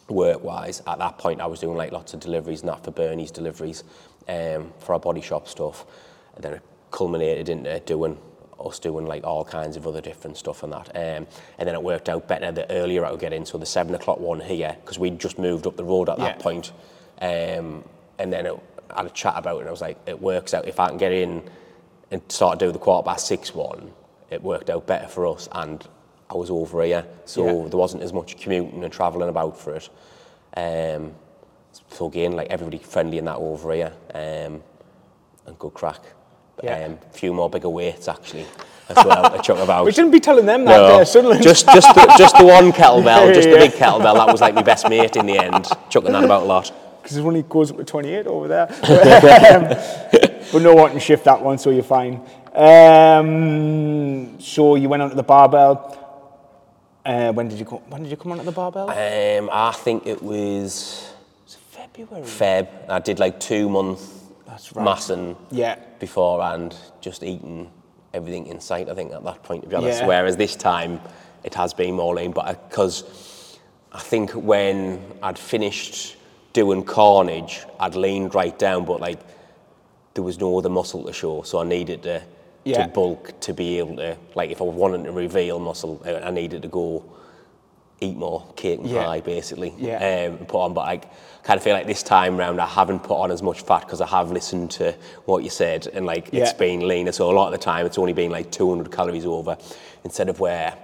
[0.08, 3.30] work-wise, at that point I was doing like lots of deliveries and that for Bernie's
[3.30, 3.84] deliveries
[4.28, 5.86] um, for our body shop stuff.
[6.34, 8.18] And then it culminated into doing
[8.64, 10.88] us doing like all kinds of other different stuff and that.
[10.94, 11.26] Um,
[11.58, 13.44] and then it worked out better the earlier I would get in.
[13.44, 16.36] So the seven o'clock one here, because we'd just moved up the road at that
[16.36, 16.42] Yeah.
[16.42, 16.72] point.
[17.20, 17.84] Um,
[18.18, 18.58] and then it,
[18.90, 20.88] I had a chat about it and I was like, it works out if I
[20.88, 21.42] can get in
[22.10, 23.92] and start doing the quarter past six one,
[24.30, 25.86] it worked out better for us and
[26.30, 27.04] I was over here.
[27.24, 27.68] So Yeah.
[27.68, 29.88] there wasn't as much commuting and travelling about for it.
[30.56, 31.12] Um,
[31.90, 34.62] so again, like everybody friendly in that over here, um,
[35.46, 36.00] and good crack.
[36.62, 36.84] Yeah.
[36.87, 38.46] Um, a few more bigger weights actually
[38.88, 39.84] as well to chuck about.
[39.87, 41.42] We shouldn't be telling them that, No, uh, Sunderland.
[41.42, 44.14] just just the, just the one kettlebell, Yeah, just the big kettlebell.
[44.14, 46.72] That was like my best mate in the end, chucking that about a lot.
[47.02, 48.66] because it only goes up to 28 over there.
[48.68, 49.68] um,
[50.52, 52.20] but no one can shift that one, so you're fine.
[52.54, 56.00] Um, so you went onto the barbell.
[57.04, 57.80] Uh, when did you come?
[57.88, 58.88] When did you come onto the barbell?
[58.90, 61.12] Um, I think it was
[61.70, 62.22] February.
[62.24, 62.68] Feb.
[62.88, 64.00] I did like two month
[64.46, 64.84] That's right.
[64.84, 65.76] massing Yeah.
[65.98, 67.70] beforehand, just eating
[68.14, 68.88] everything in sight.
[68.88, 70.00] I think at that point, to be honest.
[70.00, 70.06] Yeah.
[70.06, 71.00] Whereas this time,
[71.42, 73.04] it has been more lean, but because
[73.92, 76.16] I think when I'd finished
[76.54, 79.20] doing Carnage, I'd leaned right down, but like
[80.14, 82.22] there was no other muscle to show, so I needed to
[82.64, 82.87] Yeah.
[82.87, 86.62] to bulk to be able to like if I wanted to reveal muscle, I needed
[86.62, 87.05] to go
[88.00, 89.05] eat more cake and Yeah.
[89.05, 89.74] pie basically.
[89.79, 90.29] Yeah.
[90.38, 90.96] Um, put on, but I
[91.42, 94.00] kind of feel like this time round I haven't put on as much fat because
[94.00, 94.94] I have listened to
[95.27, 97.12] what you said and like it's been leaner.
[97.12, 99.57] So a lot of the time it's only been like 200 calories over
[100.03, 100.74] instead of where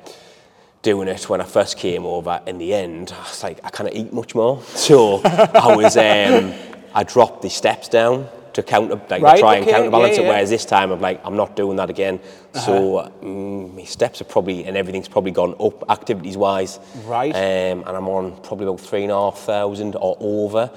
[0.82, 2.40] doing it when I first came over.
[2.46, 6.54] In the end, I was like I can't eat much more, so I was um,
[6.94, 8.28] I dropped the steps down
[8.62, 10.28] to counter like Right, to try and okay, counterbalance yeah, it.
[10.28, 12.20] Whereas this time I'm like I'm not doing that again.
[12.54, 16.78] So mm, my steps are probably and everything's probably gone up activities wise.
[17.04, 17.34] Right.
[17.34, 20.70] Um, and I'm on probably about three and a half thousand or over.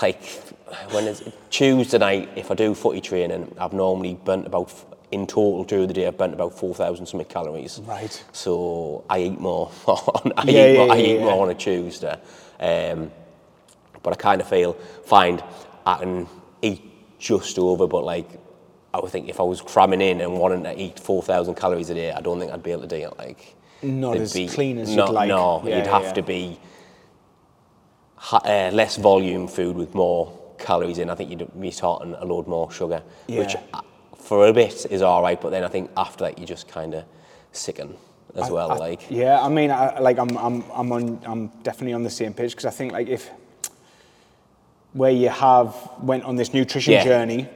[0.00, 0.22] Like
[0.92, 4.72] when it's Tuesday night, if I do footy training, I've normally burnt about
[5.10, 6.06] in total during the day.
[6.06, 7.80] I've burnt about four thousand something calories.
[7.80, 8.24] Right.
[8.32, 9.70] So I eat more.
[9.86, 11.24] on, I Yeah, eat, more, yeah, I eat yeah.
[11.24, 12.16] more on a Tuesday.
[12.60, 13.10] Um,
[14.02, 15.42] but I kind of feel find
[15.84, 16.28] I can
[16.62, 16.89] eat
[17.20, 18.28] just over, but like
[18.92, 21.90] I would think if I was cramming in and wanting to eat four thousand calories
[21.90, 23.16] a day, I don't think I'd be able to do it.
[23.18, 25.28] Like Not as clean as you'd no, like.
[25.28, 26.12] No, Yeah, you'd have yeah.
[26.14, 26.58] to be
[28.16, 31.08] ha- uh, less volume food with more calories in.
[31.10, 33.60] I think you'd be talking a load more sugar, which Yeah.
[33.74, 33.82] uh,
[34.16, 36.94] for a bit is all right, but then I think after that you just kind
[36.94, 37.04] of
[37.52, 37.96] sicken
[38.34, 38.72] as well.
[38.72, 42.10] I- like yeah, I mean, I, like I'm, I'm, I'm on, I'm definitely on the
[42.10, 43.30] same page because I think like if
[44.92, 47.04] where you have went on this nutrition Yeah.
[47.04, 47.48] journey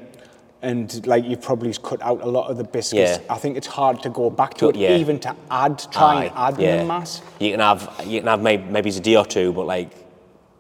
[0.63, 3.35] and like you've probably cut out a lot of the biscuits, Yeah.
[3.35, 4.97] I think it's hard to go back to it, yeah.
[4.97, 6.85] even to add, try and add yeah.
[6.85, 7.21] mass.
[7.39, 9.91] You can have you can have maybe, maybe it's a day or two, but like,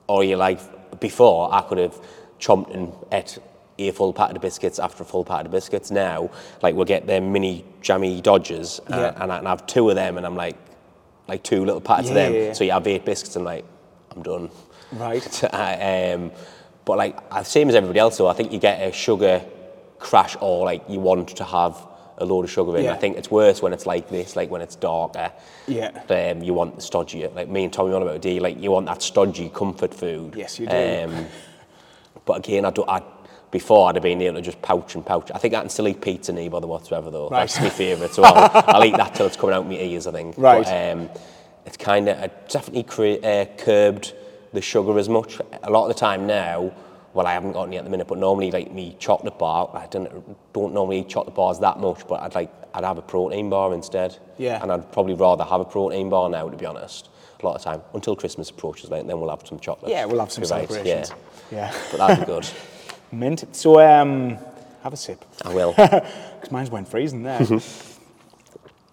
[0.06, 0.60] or you like
[1.00, 1.98] before I could have
[2.38, 3.38] chomped and ate
[3.78, 5.90] a full packet of biscuits after a full packet of biscuits.
[5.90, 6.30] Now,
[6.62, 9.22] like we'll get them mini Jammie Dodgers, uh, Yeah.
[9.22, 10.56] and I can have two of them, and I'm like,
[11.28, 12.54] like two little packets of them.
[12.54, 13.64] So you have eight biscuits, and like,
[14.14, 14.50] I'm done.
[14.92, 15.44] Right.
[15.54, 16.30] um,
[16.84, 19.44] but like uh, same as everybody else, though, I think you get a sugar
[19.98, 21.86] crash, or like you want to have
[22.18, 22.84] a load of sugar in.
[22.84, 22.92] Yeah.
[22.92, 25.32] I think it's worse when it's like this, like when it's darker.
[25.66, 25.90] Yeah.
[26.08, 28.86] Um, you want the stodgy, like me and Tommy on about it, like you want
[28.86, 30.34] that stodgy comfort food.
[30.36, 31.04] Yes, you do.
[31.04, 31.26] Um,
[32.24, 32.88] but again, I don't.
[32.88, 33.02] I
[33.50, 35.30] before I'd have been able to just pouch and pouch.
[35.32, 37.28] I think I can still eat pizza neither the whatsoever though.
[37.28, 37.42] Right.
[37.42, 38.12] That's my favourite.
[38.12, 40.34] So I'll, I'll eat that till it's coming out my ears, I think.
[40.36, 40.64] Right.
[40.64, 41.08] But, um,
[41.64, 44.12] it's kind of, definitely cre- uh, curbed
[44.54, 45.38] the sugar as much.
[45.62, 46.72] A lot of the time now,
[47.12, 49.86] well, I haven't got any at the minute, but normally like me chocolate bar, I
[49.86, 53.50] don't, don't normally eat chocolate bars that much, but I'd like, I'd have a protein
[53.50, 54.18] bar instead.
[54.38, 54.60] Yeah.
[54.62, 57.08] And I'd probably rather have a protein bar now, to be honest.
[57.40, 59.90] A lot of time, until Christmas approaches, like, then we'll have some chocolate.
[59.90, 61.12] Yeah, we'll have some Right, celebrations.
[61.50, 61.70] Yeah.
[61.72, 61.74] Yeah.
[61.90, 62.48] But that'd be good.
[63.12, 63.44] Mint.
[63.54, 64.38] So, um,
[64.82, 65.24] have a sip.
[65.44, 65.74] I will.
[66.44, 67.42] Because mine's went freezing there.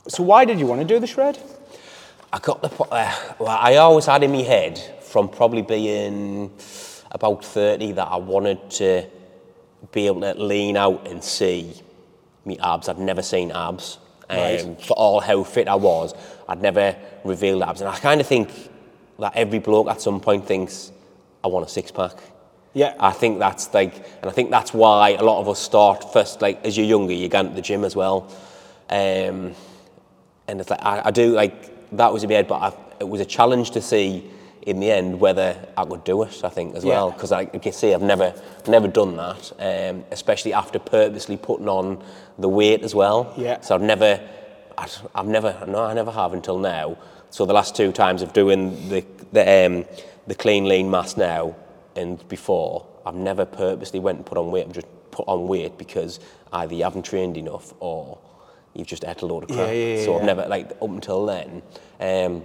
[0.07, 1.37] so, why did you want to do the shred?
[2.31, 2.69] I got the.
[2.83, 4.79] Uh, well, I always had in my head
[5.11, 6.51] from probably being
[7.11, 9.05] about 30 that I wanted to
[9.91, 11.73] be able to lean out and see
[12.45, 12.87] me abs.
[12.87, 13.97] I'd never seen abs.
[14.29, 14.81] Um, Right.
[14.81, 16.13] For all how fit I was,
[16.47, 16.95] I'd never
[17.25, 17.81] revealed abs.
[17.81, 18.49] And I kind of think
[19.19, 20.93] that every bloke at some point thinks,
[21.43, 22.13] I want a six pack.
[22.73, 22.95] Yeah.
[22.97, 26.41] I think that's like, and I think that's why a lot of us start first,
[26.41, 28.31] like as you're younger, you go to the gym as well.
[28.89, 29.53] Um,
[30.47, 33.19] and it's like, I, I do like, that was a bit, but I, it was
[33.19, 34.31] a challenge to see
[34.63, 36.91] in the end whether I would do it, I think, as Yeah.
[36.91, 37.11] well.
[37.11, 38.33] Because I, can see, I've never,
[38.67, 42.03] never done that, um, especially after purposely putting on
[42.37, 43.33] the weight as well.
[43.37, 43.59] Yeah.
[43.61, 44.19] So I've never,
[44.77, 46.97] I've, I've never, no, I never have until now.
[47.29, 49.85] So the last two times of doing the, the, um,
[50.27, 51.55] the clean lean mass now
[51.95, 54.67] and before, I've never purposely went and put on weight.
[54.67, 56.19] I've just put on weight because
[56.53, 58.19] either you haven't trained enough or
[58.73, 59.67] you've just ate a load of crap.
[59.67, 61.61] Yeah, yeah, so I've never, like, up until then.
[61.99, 62.43] Um,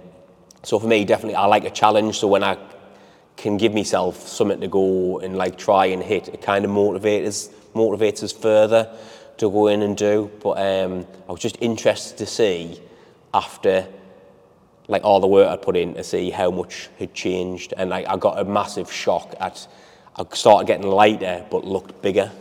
[0.63, 2.19] so for me, definitely, I like a challenge.
[2.19, 2.57] So when I
[3.35, 7.49] can give myself something to go and like try and hit, it kind of motivates
[7.73, 8.91] motivates us further
[9.37, 10.31] to go in and do.
[10.41, 12.81] But um, I was just interested to see
[13.33, 13.87] after
[14.87, 18.07] like all the work I put in to see how much had changed, and like
[18.07, 19.67] I got a massive shock at
[20.15, 22.31] I started getting lighter but looked bigger.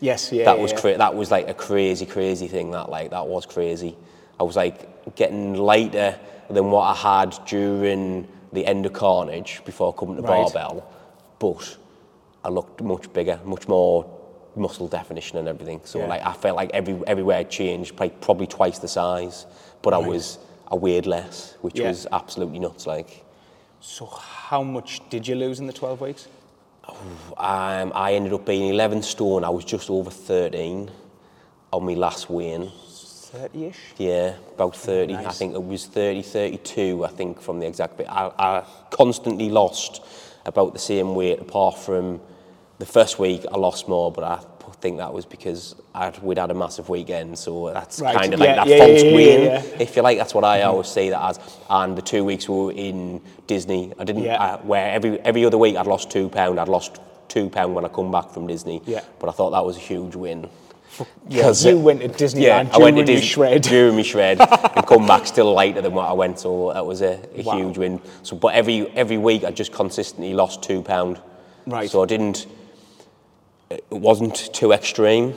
[0.00, 0.44] Yes, yeah.
[0.44, 0.80] that yeah, was yeah.
[0.80, 2.72] cra- that was like a crazy, crazy thing.
[2.72, 3.96] That like that was crazy.
[4.38, 6.18] I was like getting lighter
[6.50, 10.44] than what I had during the end of Carnage before coming to Right.
[10.52, 10.84] barbell,
[11.38, 11.76] but
[12.44, 14.04] I looked much bigger, much more
[14.54, 15.80] muscle definition and everything.
[15.84, 16.06] So Yeah.
[16.08, 19.46] like I felt like every everywhere I changed, like probably twice the size,
[19.80, 20.38] but I was
[20.70, 21.88] I weighed less, which Yeah.
[21.88, 22.86] was absolutely nuts.
[22.86, 23.24] Like
[23.80, 26.28] So, how much did you lose in the 12 weeks?
[27.38, 29.44] um, I ended up being 11 stone.
[29.44, 30.90] I was just over 13
[31.72, 32.70] on my last weigh-in.
[33.32, 33.78] 30 ish?
[33.96, 35.16] Yeah, about 30.
[35.16, 38.06] I think it was 30, 32, I think, from the exact bit.
[38.08, 40.02] I, I constantly lost
[40.44, 42.20] about the same weight, apart from
[42.78, 44.38] the first week I lost more, but I
[44.82, 48.40] think that was because I'd, we'd had a massive weekend, so that's Right, kind of
[48.40, 49.62] yeah, like that yeah, false yeah, weighing, yeah.
[49.78, 50.18] if you like.
[50.18, 51.58] That's what I always say that as.
[51.70, 54.28] And the two weeks we were in Disney, I didn't.
[54.28, 57.84] I, where every, every other week I'd lost two pound, I'd lost two pound when
[57.84, 59.02] I come back from Disney, Yeah.
[59.20, 60.50] but I thought that was a huge win.
[61.28, 63.62] Yeah, you it- went to Disneyland yeah, I went to Disney shred.
[63.62, 64.40] during my shred
[64.76, 66.38] and come back still lighter than what I went.
[66.38, 67.56] So that was a, a Wow.
[67.56, 68.00] huge win.
[68.22, 71.20] So, but every every week I just consistently lost two pound.
[71.66, 71.88] Right.
[71.90, 72.46] So I didn't.
[73.70, 75.30] It wasn't too extreme,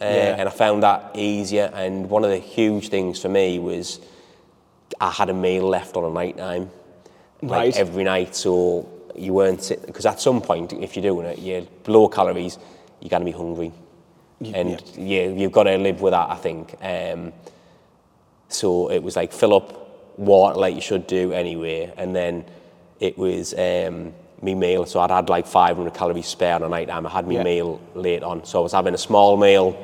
[0.00, 0.36] uh, Yeah.
[0.38, 1.70] and I found that easier.
[1.74, 4.00] And one of the huge things for me was
[5.00, 6.70] I had a meal left on a night time,
[7.40, 7.76] like Right.
[7.76, 8.36] every night.
[8.36, 12.58] So you weren't sitting because at some point, if you're doing it, you're low calories.
[13.00, 13.72] You're gonna be hungry
[14.40, 15.26] and yeah.
[15.28, 16.74] you've got to live with that, I think.
[16.82, 17.32] Um,
[18.48, 22.44] so it was like fill up water like you should do anyway, and then
[23.00, 24.86] it was um, me meal.
[24.86, 27.06] So I'd had like 500 calories spare on a night time.
[27.06, 27.42] I had my Yeah.
[27.42, 29.76] meal late on, so I was having a small meal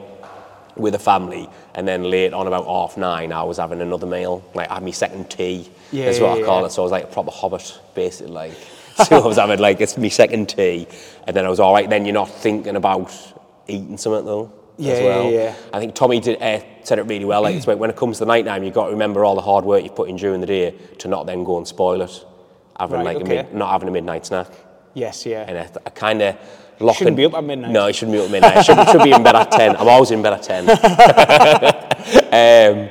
[0.76, 4.42] with a family, and then late on about half nine, I was having another meal.
[4.54, 6.66] Like I had my second tea, Yeah, is what yeah, I call yeah.
[6.66, 6.70] it.
[6.72, 8.32] So I was like a proper hobbit, basically.
[8.32, 8.52] Like,
[9.06, 10.86] so I was having like it's my second tea,
[11.26, 11.88] and then I was all right.
[11.90, 13.10] Then you're not thinking about
[13.70, 14.52] eating something though.
[14.76, 15.30] Yeah, as yeah, well.
[15.30, 15.54] yeah.
[15.74, 17.42] I think Tommy did, uh, said it really well.
[17.42, 19.42] Like, it's when it comes to the night time, you've got to remember all the
[19.42, 22.24] hard work you've put in during the day to not then go and spoil it,
[22.78, 24.48] having Right, like a mid, not having a midnight snack.
[24.94, 25.44] Yes, yeah.
[25.46, 26.36] And I, I kind of
[26.80, 27.72] lock Shouldn't be up at midnight.
[27.72, 28.56] No, it shouldn't be up at midnight.
[28.56, 29.76] I should, should be in bed at 10.
[29.76, 30.70] I'm always in bed at 10.
[32.32, 32.88] um,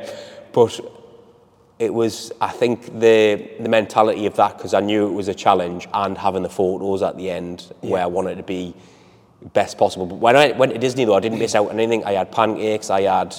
[0.54, 0.80] but
[1.80, 5.34] it was, I think, the the mentality of that because I knew it was a
[5.34, 8.76] challenge and having the photos at the end where I wanted to be
[9.42, 10.06] best possible.
[10.06, 12.04] But when I went to Disney though, I didn't miss out on anything.
[12.06, 13.36] I had pancakes, I had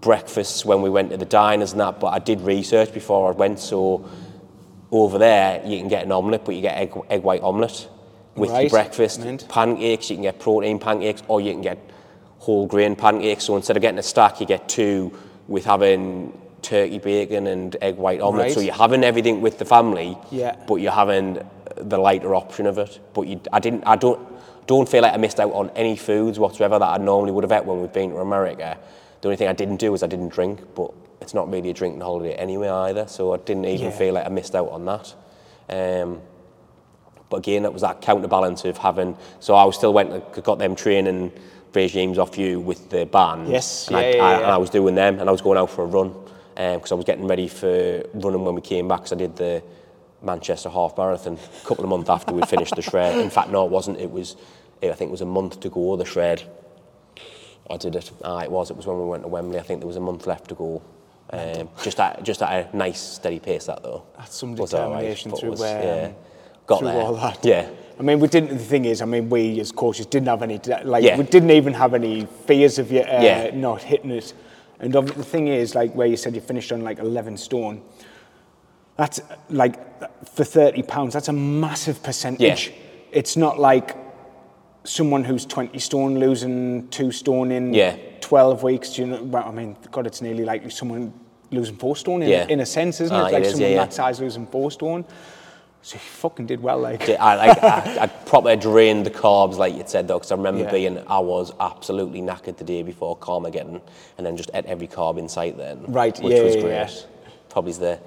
[0.00, 3.36] breakfasts when we went to the diners and that, but I did research before I
[3.36, 3.58] went.
[3.58, 4.08] So
[4.90, 7.88] over there, you can get an omelette, but you get egg, egg white omelette
[8.34, 9.20] with your breakfast.
[9.20, 9.48] mint.
[9.48, 11.78] Pancakes, you can get protein pancakes, or you can get
[12.38, 13.44] whole grain pancakes.
[13.44, 15.16] So instead of getting a stack, you get two
[15.48, 18.52] with having turkey bacon and egg white omelette.
[18.52, 20.56] So you're having everything with the family, Yeah.
[20.66, 21.40] but you're having
[21.76, 22.98] the lighter option of it.
[23.14, 24.20] But you, I didn't, I don't,
[24.66, 27.50] don't feel like I missed out on any foods whatsoever that I normally would have
[27.50, 28.76] had when we've been to America.
[29.20, 31.72] The only thing I didn't do was I didn't drink, but it's not really a
[31.72, 33.90] drinking holiday anyway either, so I didn't even Yeah.
[33.98, 35.14] feel like I missed out on that.
[35.68, 36.20] Um,
[37.28, 39.16] but again, it was that counterbalance of having.
[39.40, 41.32] So I was still went, and got them training
[41.74, 43.48] regimes off you with the band.
[43.48, 44.36] Yes, and, I, yeah, yeah, I, yeah.
[44.38, 46.14] and I was doing them, and I was going out for a run
[46.54, 49.00] because I was getting ready for running when we came back.
[49.00, 49.62] Because I did the
[50.30, 53.16] Manchester Half Marathon a couple of months after we'd finished the shred.
[53.18, 53.98] In fact, no, it wasn't.
[53.98, 54.36] It was,
[54.82, 55.96] I think it was a month to go.
[55.96, 56.42] The shred.
[57.70, 58.10] I did it.
[58.22, 58.70] Ah, it was.
[58.70, 59.58] It was when we went to Wembley.
[59.58, 60.82] I think there was a month left to go.
[61.30, 63.66] Um, just at just at a nice steady pace.
[63.66, 64.04] That though.
[64.18, 66.12] That's some Was determination it through, was- um, yeah,
[66.66, 67.02] got through there.
[67.02, 67.44] all that.
[67.44, 67.68] Yeah.
[67.98, 68.50] I mean, we didn't.
[68.50, 70.60] The thing is, I mean, we as coaches didn't have any.
[70.84, 71.16] Like, Yeah.
[71.16, 73.50] we didn't even have any fears of you uh, Yeah.
[73.54, 74.34] not hitting it.
[74.78, 77.80] And of- the thing is, like, where you said you finished on like 11 stone.
[78.96, 79.76] That's like
[80.28, 81.12] for 30 pounds.
[81.14, 82.72] That's a massive percentage.
[83.12, 83.96] It's not like
[84.84, 87.96] someone who's 20 stone losing two stone in Yeah.
[88.20, 88.94] 12 weeks.
[88.94, 89.22] Do you know?
[89.22, 91.12] Well, I mean, God, it's nearly like someone
[91.50, 92.46] losing four stone in, Yeah.
[92.48, 93.32] in a sense, isn't Ah, it?
[93.32, 93.84] Like it is, someone yeah, yeah.
[93.84, 95.04] that size losing four stone.
[95.82, 97.08] So he fucking did well, like.
[97.08, 100.64] I, like, I, I properly drained the carbs, like you said, though, because I remember
[100.64, 100.70] Yeah.
[100.72, 103.80] being, I was absolutely knackered the day before Carmageddon,
[104.18, 105.84] and then just ate every carb in sight then.
[105.86, 106.72] Right, Which yeah, was yeah, great.
[106.72, 106.90] yeah.
[107.50, 108.00] Probably the,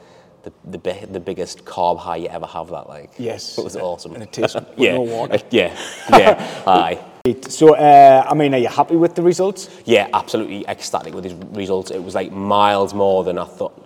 [0.43, 3.11] the, the, bi- the biggest carb high you ever have, that, like.
[3.17, 3.57] Yes.
[3.57, 4.13] It was awesome.
[4.13, 4.93] And it tastes with yeah.
[4.93, 5.39] no water.
[5.51, 5.77] Yeah,
[6.11, 6.99] yeah, aye.
[7.47, 9.69] So, uh, I mean, are you happy with the results?
[9.85, 11.91] Yeah, absolutely ecstatic with his results.
[11.91, 13.85] It was like miles more than I thought.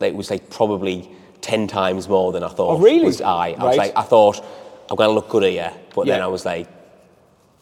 [0.00, 2.76] It was like probably ten times more than I thought.
[2.76, 3.04] Oh, really?
[3.04, 3.50] Was I?
[3.50, 4.44] I was like, I thought
[4.90, 6.68] I'm going to look good here, but then I was like,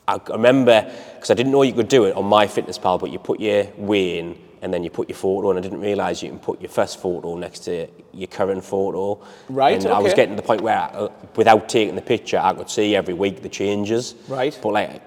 [0.09, 3.19] I I remember because I didn't know you could do it on MyFitnessPal, but you
[3.19, 6.31] put your weigh in and then you put your photo, and I didn't realise you
[6.31, 9.23] can put your first photo next to your current photo.
[9.51, 12.55] Right, And I was getting to the point where, uh, without taking the picture, I
[12.55, 14.15] could see every week the changes.
[14.27, 14.59] Right.
[14.63, 15.03] But like,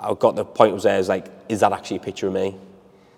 [0.00, 2.32] I got the point was there, I was like, is that actually a picture of
[2.32, 2.56] me?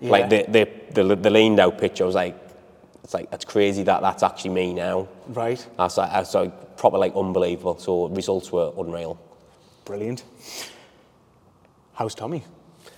[0.01, 0.11] Yeah.
[0.11, 2.37] Like the, the, the, the leaned out picture, I was like,
[3.05, 5.07] it's like, that's crazy that that's actually me now.
[5.29, 5.65] Right.
[5.77, 7.77] That's like, that's like proper like unbelievable.
[7.79, 9.17] So results were unreal.
[9.85, 10.25] Brilliant.
[11.93, 12.43] How's Tommy?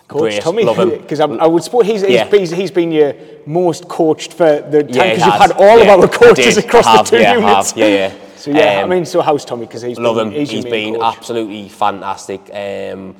[0.07, 0.63] Coach Great, Tommy,
[0.99, 2.25] because I would suppose he's, he's, Yeah.
[2.29, 3.13] he's, he's been your
[3.45, 6.65] most coached for the time, Yeah, because you've had all Yeah, of our coaches did.
[6.65, 7.71] across have, the two yeah, units.
[7.71, 7.77] have.
[7.77, 8.13] Yeah, yeah.
[8.37, 9.65] So yeah, Um, I mean, so how's Tommy?
[9.65, 10.33] Because he's Love been, him.
[10.33, 11.17] He's, He's been coach.
[11.17, 12.39] absolutely fantastic.
[12.53, 13.15] Um,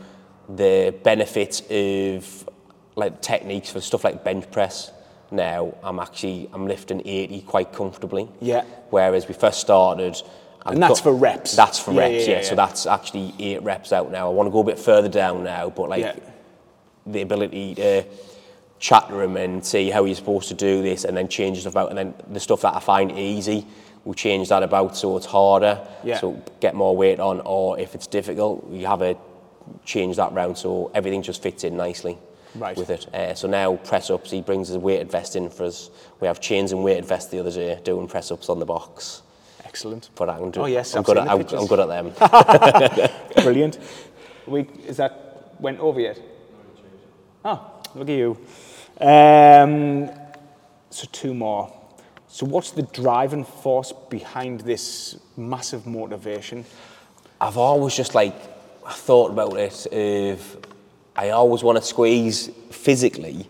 [0.47, 2.50] the benefits of
[2.95, 4.91] like techniques for stuff like bench press.
[5.32, 8.30] Now I'm actually I'm lifting 80 quite comfortably.
[8.39, 8.63] Yeah.
[8.91, 10.21] Whereas we first started.
[10.63, 11.56] I've And that's for reps.
[11.56, 12.13] That's for Yeah, reps.
[12.28, 12.47] yeah, Yeah, yeah.
[12.47, 14.30] So that's actually eight reps out now.
[14.30, 16.13] I want to go a bit further down now, but like Yeah.
[17.12, 18.04] The ability to
[18.80, 21.76] chat to him and see how he's supposed to do this and then change stuff
[21.76, 23.65] out and then the stuff that I find easy
[24.06, 26.20] we'll change that about so it's harder Yeah.
[26.20, 29.17] so get more weight on or if it's difficult we have a
[29.84, 32.17] change that round so everything just fits in nicely
[32.56, 32.78] Right.
[32.78, 35.89] with it uh, so now press ups he brings his weighted vest in for us
[36.22, 39.22] we have chains and weighted vest the other day doing press ups on the box
[39.65, 40.10] Excellent.
[40.15, 41.41] but I can do Oh, yes, I'm good at I'm.
[41.41, 43.10] I'm good at them
[43.43, 43.78] Brilliant.
[44.48, 46.20] We, is that went over yet?
[47.49, 48.38] Oh, look at you.
[48.99, 50.10] Um,
[50.89, 51.73] so two more.
[52.27, 56.65] So what's the driving force behind this massive motivation?
[57.39, 58.36] I've always just like
[58.86, 59.88] thought about it.
[59.93, 60.57] If
[61.15, 63.47] I always want to squeeze physically,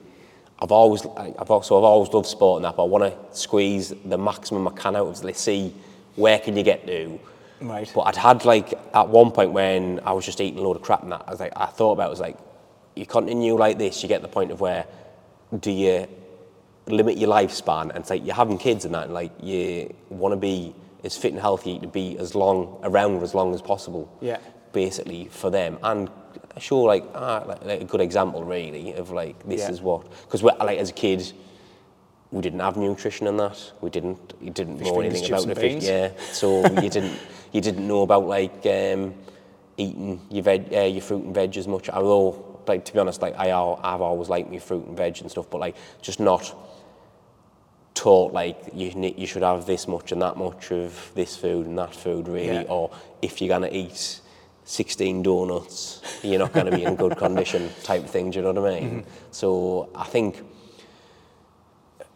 [0.59, 2.75] I've always I've also I've always loved sport and that.
[2.75, 5.23] But I want to squeeze the maximum I can out of.
[5.23, 5.73] Let's see
[6.15, 7.19] where can you get to.
[7.61, 7.91] Right.
[7.95, 10.83] But I'd had like at one point when I was just eating a load of
[10.83, 11.23] crap and that.
[11.25, 12.37] I was like I thought about it, I was like
[12.97, 14.85] you continue like this, you get the point of where
[15.59, 16.07] do you
[16.87, 20.31] limit your lifespan and say like you're having kids and that and like you want
[20.31, 24.09] to be as fit and healthy to be as long around as long as possible
[24.21, 24.37] Yeah.
[24.73, 25.77] basically for them.
[25.83, 26.09] And
[26.59, 29.71] sure, like, ah, like, like a good example really of like this Yeah.
[29.71, 31.31] is what because we like as a kid
[32.31, 33.71] we didn't have nutrition and that.
[33.79, 36.09] We didn't you didn't Fish know anything about the fish yeah.
[36.33, 37.17] So you didn't
[37.53, 39.13] you didn't know about like um,
[39.77, 41.89] eating your veg uh, your fruit and veg as much.
[41.89, 45.29] Although like to be honest like I I've always liked me fruit and veg and
[45.31, 46.53] stuff but like just not
[47.93, 51.77] taught like you you should have this much and that much of this food and
[51.77, 52.63] that food really Yeah.
[52.69, 52.91] or
[53.21, 54.21] if you're going to eat
[54.65, 58.43] 16 donuts you're not going to be in good condition type of thing do you
[58.43, 59.05] know what I mean?
[59.31, 60.43] So I think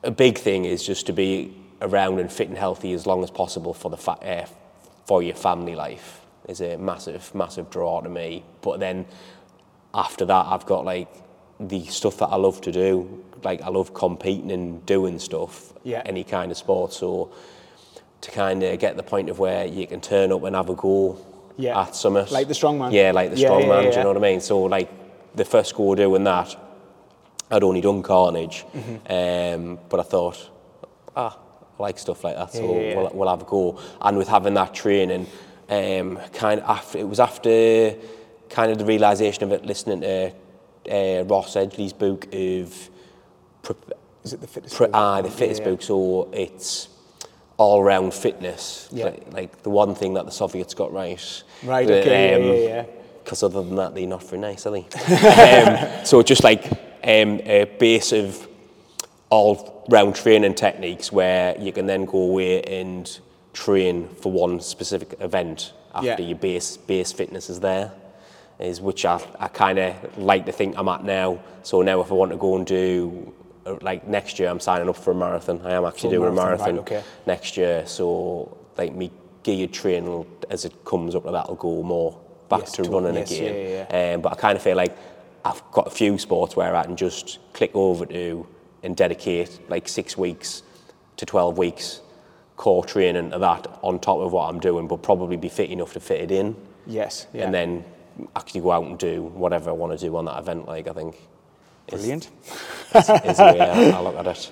[0.03, 3.31] a big thing is just to be around and fit and healthy as long as
[3.31, 4.45] possible for the fa- uh,
[5.05, 8.43] for your family life is a massive massive draw to me.
[8.61, 9.05] But then
[9.93, 11.09] after that I've got like
[11.59, 16.01] the stuff that I love to do like I love competing and doing stuff Yeah.
[16.05, 17.31] any kind of sport so
[18.21, 20.75] to kind of get the point of where you can turn up and have a
[20.75, 21.17] go
[21.57, 21.81] Yeah.
[21.81, 22.31] at Summit.
[22.31, 22.91] Like the strongman?
[22.91, 23.83] Yeah, like the Yeah, strongman.
[23.85, 24.41] yeah, Do you know what I mean?
[24.41, 24.89] So like
[25.35, 26.55] the first go doing that,
[27.49, 29.61] I'd only done Carnage, Mm-hmm.
[29.71, 30.49] um, but I thought,
[31.15, 31.37] ah,
[31.79, 32.61] I like stuff like that, so.
[32.71, 33.79] We'll, we'll have a go.
[34.01, 35.25] And with having that training,
[35.69, 37.95] um, kind of after it was after
[38.51, 40.31] kind of the realization of it, listening to
[40.89, 42.89] uh, Ross Edgley's book of.
[43.63, 43.75] Pre-
[44.23, 44.75] Is it the fitness?
[44.75, 44.95] Pre- book?
[44.95, 45.71] aye, the fitness Yeah, yeah.
[45.71, 45.81] book.
[45.81, 46.89] So it's
[47.57, 48.89] all round fitness.
[48.91, 49.05] Yeah.
[49.05, 51.43] Like, like the one thing that the Soviets got right.
[51.63, 52.85] Right, The, okay, yeah, yeah, yeah.
[53.23, 54.79] Because other than that, they're not very nice, are they?
[55.99, 56.65] um, so just like
[57.03, 58.47] um, a base of
[59.29, 63.19] all round training techniques where you can then go away and
[63.53, 66.19] train for one specific event after Yeah.
[66.19, 67.91] your base base fitness is there
[68.61, 72.11] is which I, I kind of like to think I'm at now so now if
[72.11, 73.33] I want to go and do
[73.65, 76.31] uh, like next year I'm signing up for a marathon I am actually doing a
[76.33, 77.03] marathon, marathon right, okay.
[77.25, 79.11] next year so like me
[79.43, 83.31] geared training as it comes up that'll go more back Yes, to to- running yes,
[83.31, 84.95] again yeah, yeah, um, but I kind of feel like
[85.43, 88.45] I've got a few sports where I can just click over to
[88.83, 90.61] and dedicate like six weeks
[91.17, 92.01] to 12 weeks
[92.57, 95.93] core training to that on top of what I'm doing, but probably be fit enough
[95.93, 96.55] to fit it in
[96.85, 97.25] Yes.
[97.33, 97.45] Yeah.
[97.45, 97.83] and then
[98.35, 100.67] actually go out and do whatever I want to do on that event.
[100.67, 101.15] Like, I think
[101.87, 102.29] Brilliant.
[102.95, 104.51] is, is the way I, I look at it.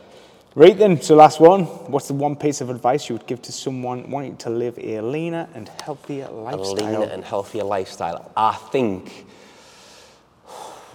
[0.56, 1.64] Right then, so last one.
[1.64, 5.00] What's the one piece of advice you would give to someone wanting to live a
[5.00, 6.74] leaner and healthier lifestyle?
[6.74, 8.32] a leaner and healthier lifestyle.
[8.36, 9.28] I think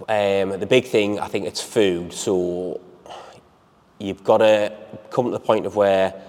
[0.08, 2.12] um, the big thing, I think it's food.
[2.12, 2.80] So
[3.98, 4.76] you've got to
[5.10, 6.20] come to the point of where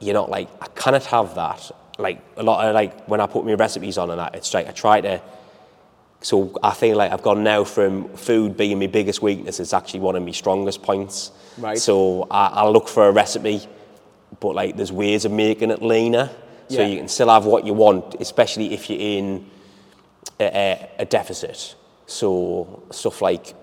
[0.00, 1.70] you're not like, I cannot have that.
[1.98, 4.66] Like a lot of like when I put my recipes on and that, it's like
[4.68, 5.20] I try to.
[6.22, 10.00] So I feel like I've gone now from food being my biggest weakness, it's actually
[10.00, 11.32] one of my strongest points.
[11.56, 11.78] Right.
[11.78, 13.62] So I, I look for a recipe,
[14.38, 16.28] but like there's ways of making it leaner.
[16.68, 16.86] So Yeah.
[16.86, 19.46] you can still have what you want, especially if you're in
[20.38, 21.74] a, a, a deficit.
[22.06, 23.54] So stuff like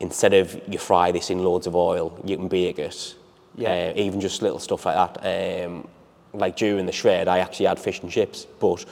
[0.00, 3.14] instead of you fry this in loads of oil, you can bake it.
[3.56, 3.92] Yeah.
[3.96, 5.64] Uh, even just little stuff like that.
[5.64, 5.88] Um,
[6.34, 8.84] like during the shred, I actually had fish and chips, but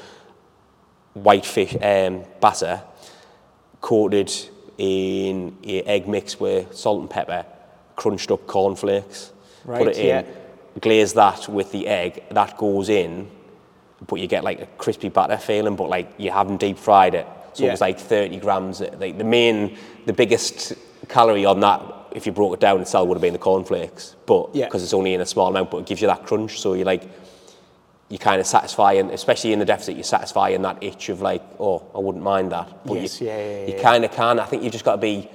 [1.17, 2.83] white fish um, batter
[3.81, 4.31] coated
[4.79, 7.45] in a egg mix with salt and pepper,
[7.97, 9.33] crunched up cornflakes.
[9.65, 10.23] Right, put it in, yeah.
[10.81, 12.23] glaze that with the egg.
[12.31, 13.31] That goes in,
[14.07, 17.27] but you get like a crispy batter feeling, but like you haven't deep fried it.
[17.55, 17.73] So Yeah.
[17.73, 18.81] it's like 30 grams.
[18.81, 20.75] Like the main, the biggest
[21.09, 21.81] calorie on that,
[22.13, 24.15] if you broke it down itself, would have been the cornflakes.
[24.27, 24.67] But Yeah.
[24.67, 26.61] because it's only in a small amount, but it gives you that crunch.
[26.61, 27.09] So you're like,
[28.09, 31.83] you kind of satisfying, especially in the deficit, you're satisfying that itch of like, oh,
[31.95, 32.85] I wouldn't mind that.
[32.87, 33.37] But Yes, you, yeah,
[33.67, 34.39] yeah, you kind of can.
[34.39, 35.29] I think you've just got to be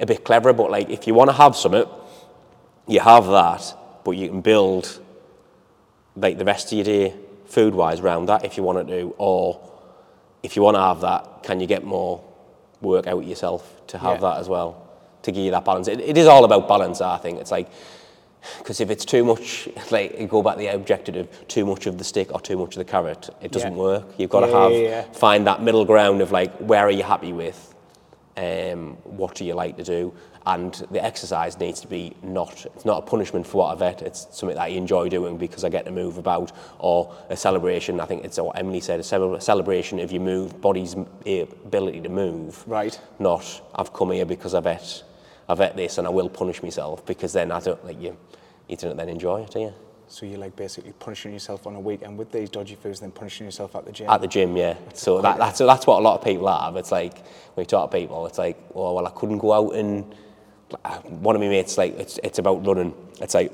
[0.00, 0.54] a bit cleverer.
[0.54, 1.84] But like, if you want to have something,
[2.86, 5.00] you have that, but you can build
[6.16, 7.14] like the rest of your day
[7.46, 9.60] food wise around that if you want to do, or
[10.42, 12.22] if you want to have that, can you get more
[12.80, 14.30] work out yourself to have Yeah.
[14.30, 14.88] that as well
[15.22, 15.88] to give you that balance?
[15.88, 17.38] It, it is all about balance, I think.
[17.38, 17.68] It's like
[18.58, 21.86] because if it's too much, like you go back to the objective of too much
[21.86, 23.78] of the stick or too much of the carrot, it doesn't Yeah.
[23.78, 24.06] work.
[24.18, 25.02] You've got to Yeah, have yeah, yeah.
[25.12, 27.74] find that middle ground of like where are you happy with,
[28.36, 30.12] um, what do you like to do,
[30.46, 34.02] and the exercise needs to be not it's not a punishment for what I've ate.
[34.02, 37.98] It's something that I enjoy doing because I get to move about, or a celebration.
[38.00, 40.94] I think it's what Emily said, a celebration of your move body's
[41.26, 42.98] ability to move Right.
[43.18, 45.02] not I've come here because I've ate,
[45.48, 48.16] I've ate this and I will punish myself because then I don't like you,
[48.68, 49.74] you don't then enjoy it, do you?
[50.08, 53.46] So you're like basically punishing yourself on a weekend with these dodgy foods, then punishing
[53.46, 54.08] yourself at the gym.
[54.08, 54.76] At the gym, yeah.
[54.94, 56.76] So that, that's that's what a lot of people have.
[56.76, 57.18] It's like
[57.54, 60.14] when you talk to people, it's like, oh well, I couldn't go out and
[61.04, 62.94] one of my mates like it's it's about running.
[63.20, 63.52] It's like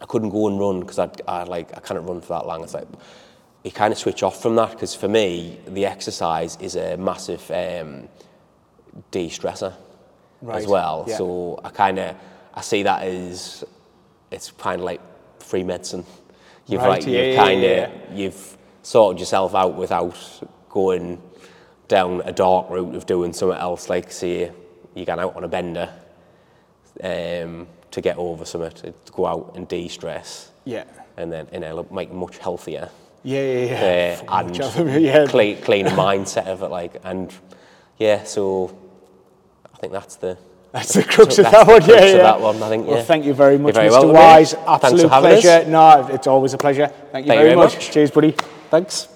[0.00, 2.62] I couldn't go and run because I I like I can't run for that long.
[2.62, 2.88] It's like
[3.64, 7.48] you kind of switch off from that because for me the exercise is a massive
[7.50, 8.08] um,
[9.10, 9.74] de-stressor
[10.42, 11.04] Right, as well.
[11.06, 11.16] yeah.
[11.16, 12.16] So I kind of
[12.52, 13.64] I see that as
[14.30, 15.00] it's kind of like
[15.40, 16.04] free medicine.
[16.66, 20.16] You've Right, like yeah, you've kind of you've sorted yourself out without
[20.68, 21.22] going
[21.88, 23.88] down a dark route of doing something else.
[23.88, 24.50] Like say
[24.94, 25.92] you're going out on a bender
[27.02, 30.84] um, to get over something, to go out and de-stress, yeah.
[31.16, 32.90] and then you know make much healthier.
[33.22, 34.20] Yeah, yeah, yeah.
[34.28, 35.26] Uh, and of it, yeah.
[35.26, 37.32] clean, clean mindset of it, like, and
[37.98, 38.76] yeah, so
[39.82, 40.38] think that's the
[40.70, 42.16] That's the crux of that one, yeah, yeah.
[42.18, 43.02] that one, I think, Well, yeah.
[43.02, 44.10] thank you very much, very Mr.
[44.12, 44.54] Wise.
[44.54, 45.42] Absolute for having us.
[45.42, 45.68] pleasure.
[45.68, 46.86] No, it's always a pleasure.
[46.86, 47.74] Thank you Thank you very very much.
[47.74, 47.90] much.
[47.90, 48.30] Cheers, buddy.
[48.70, 49.08] Thanks.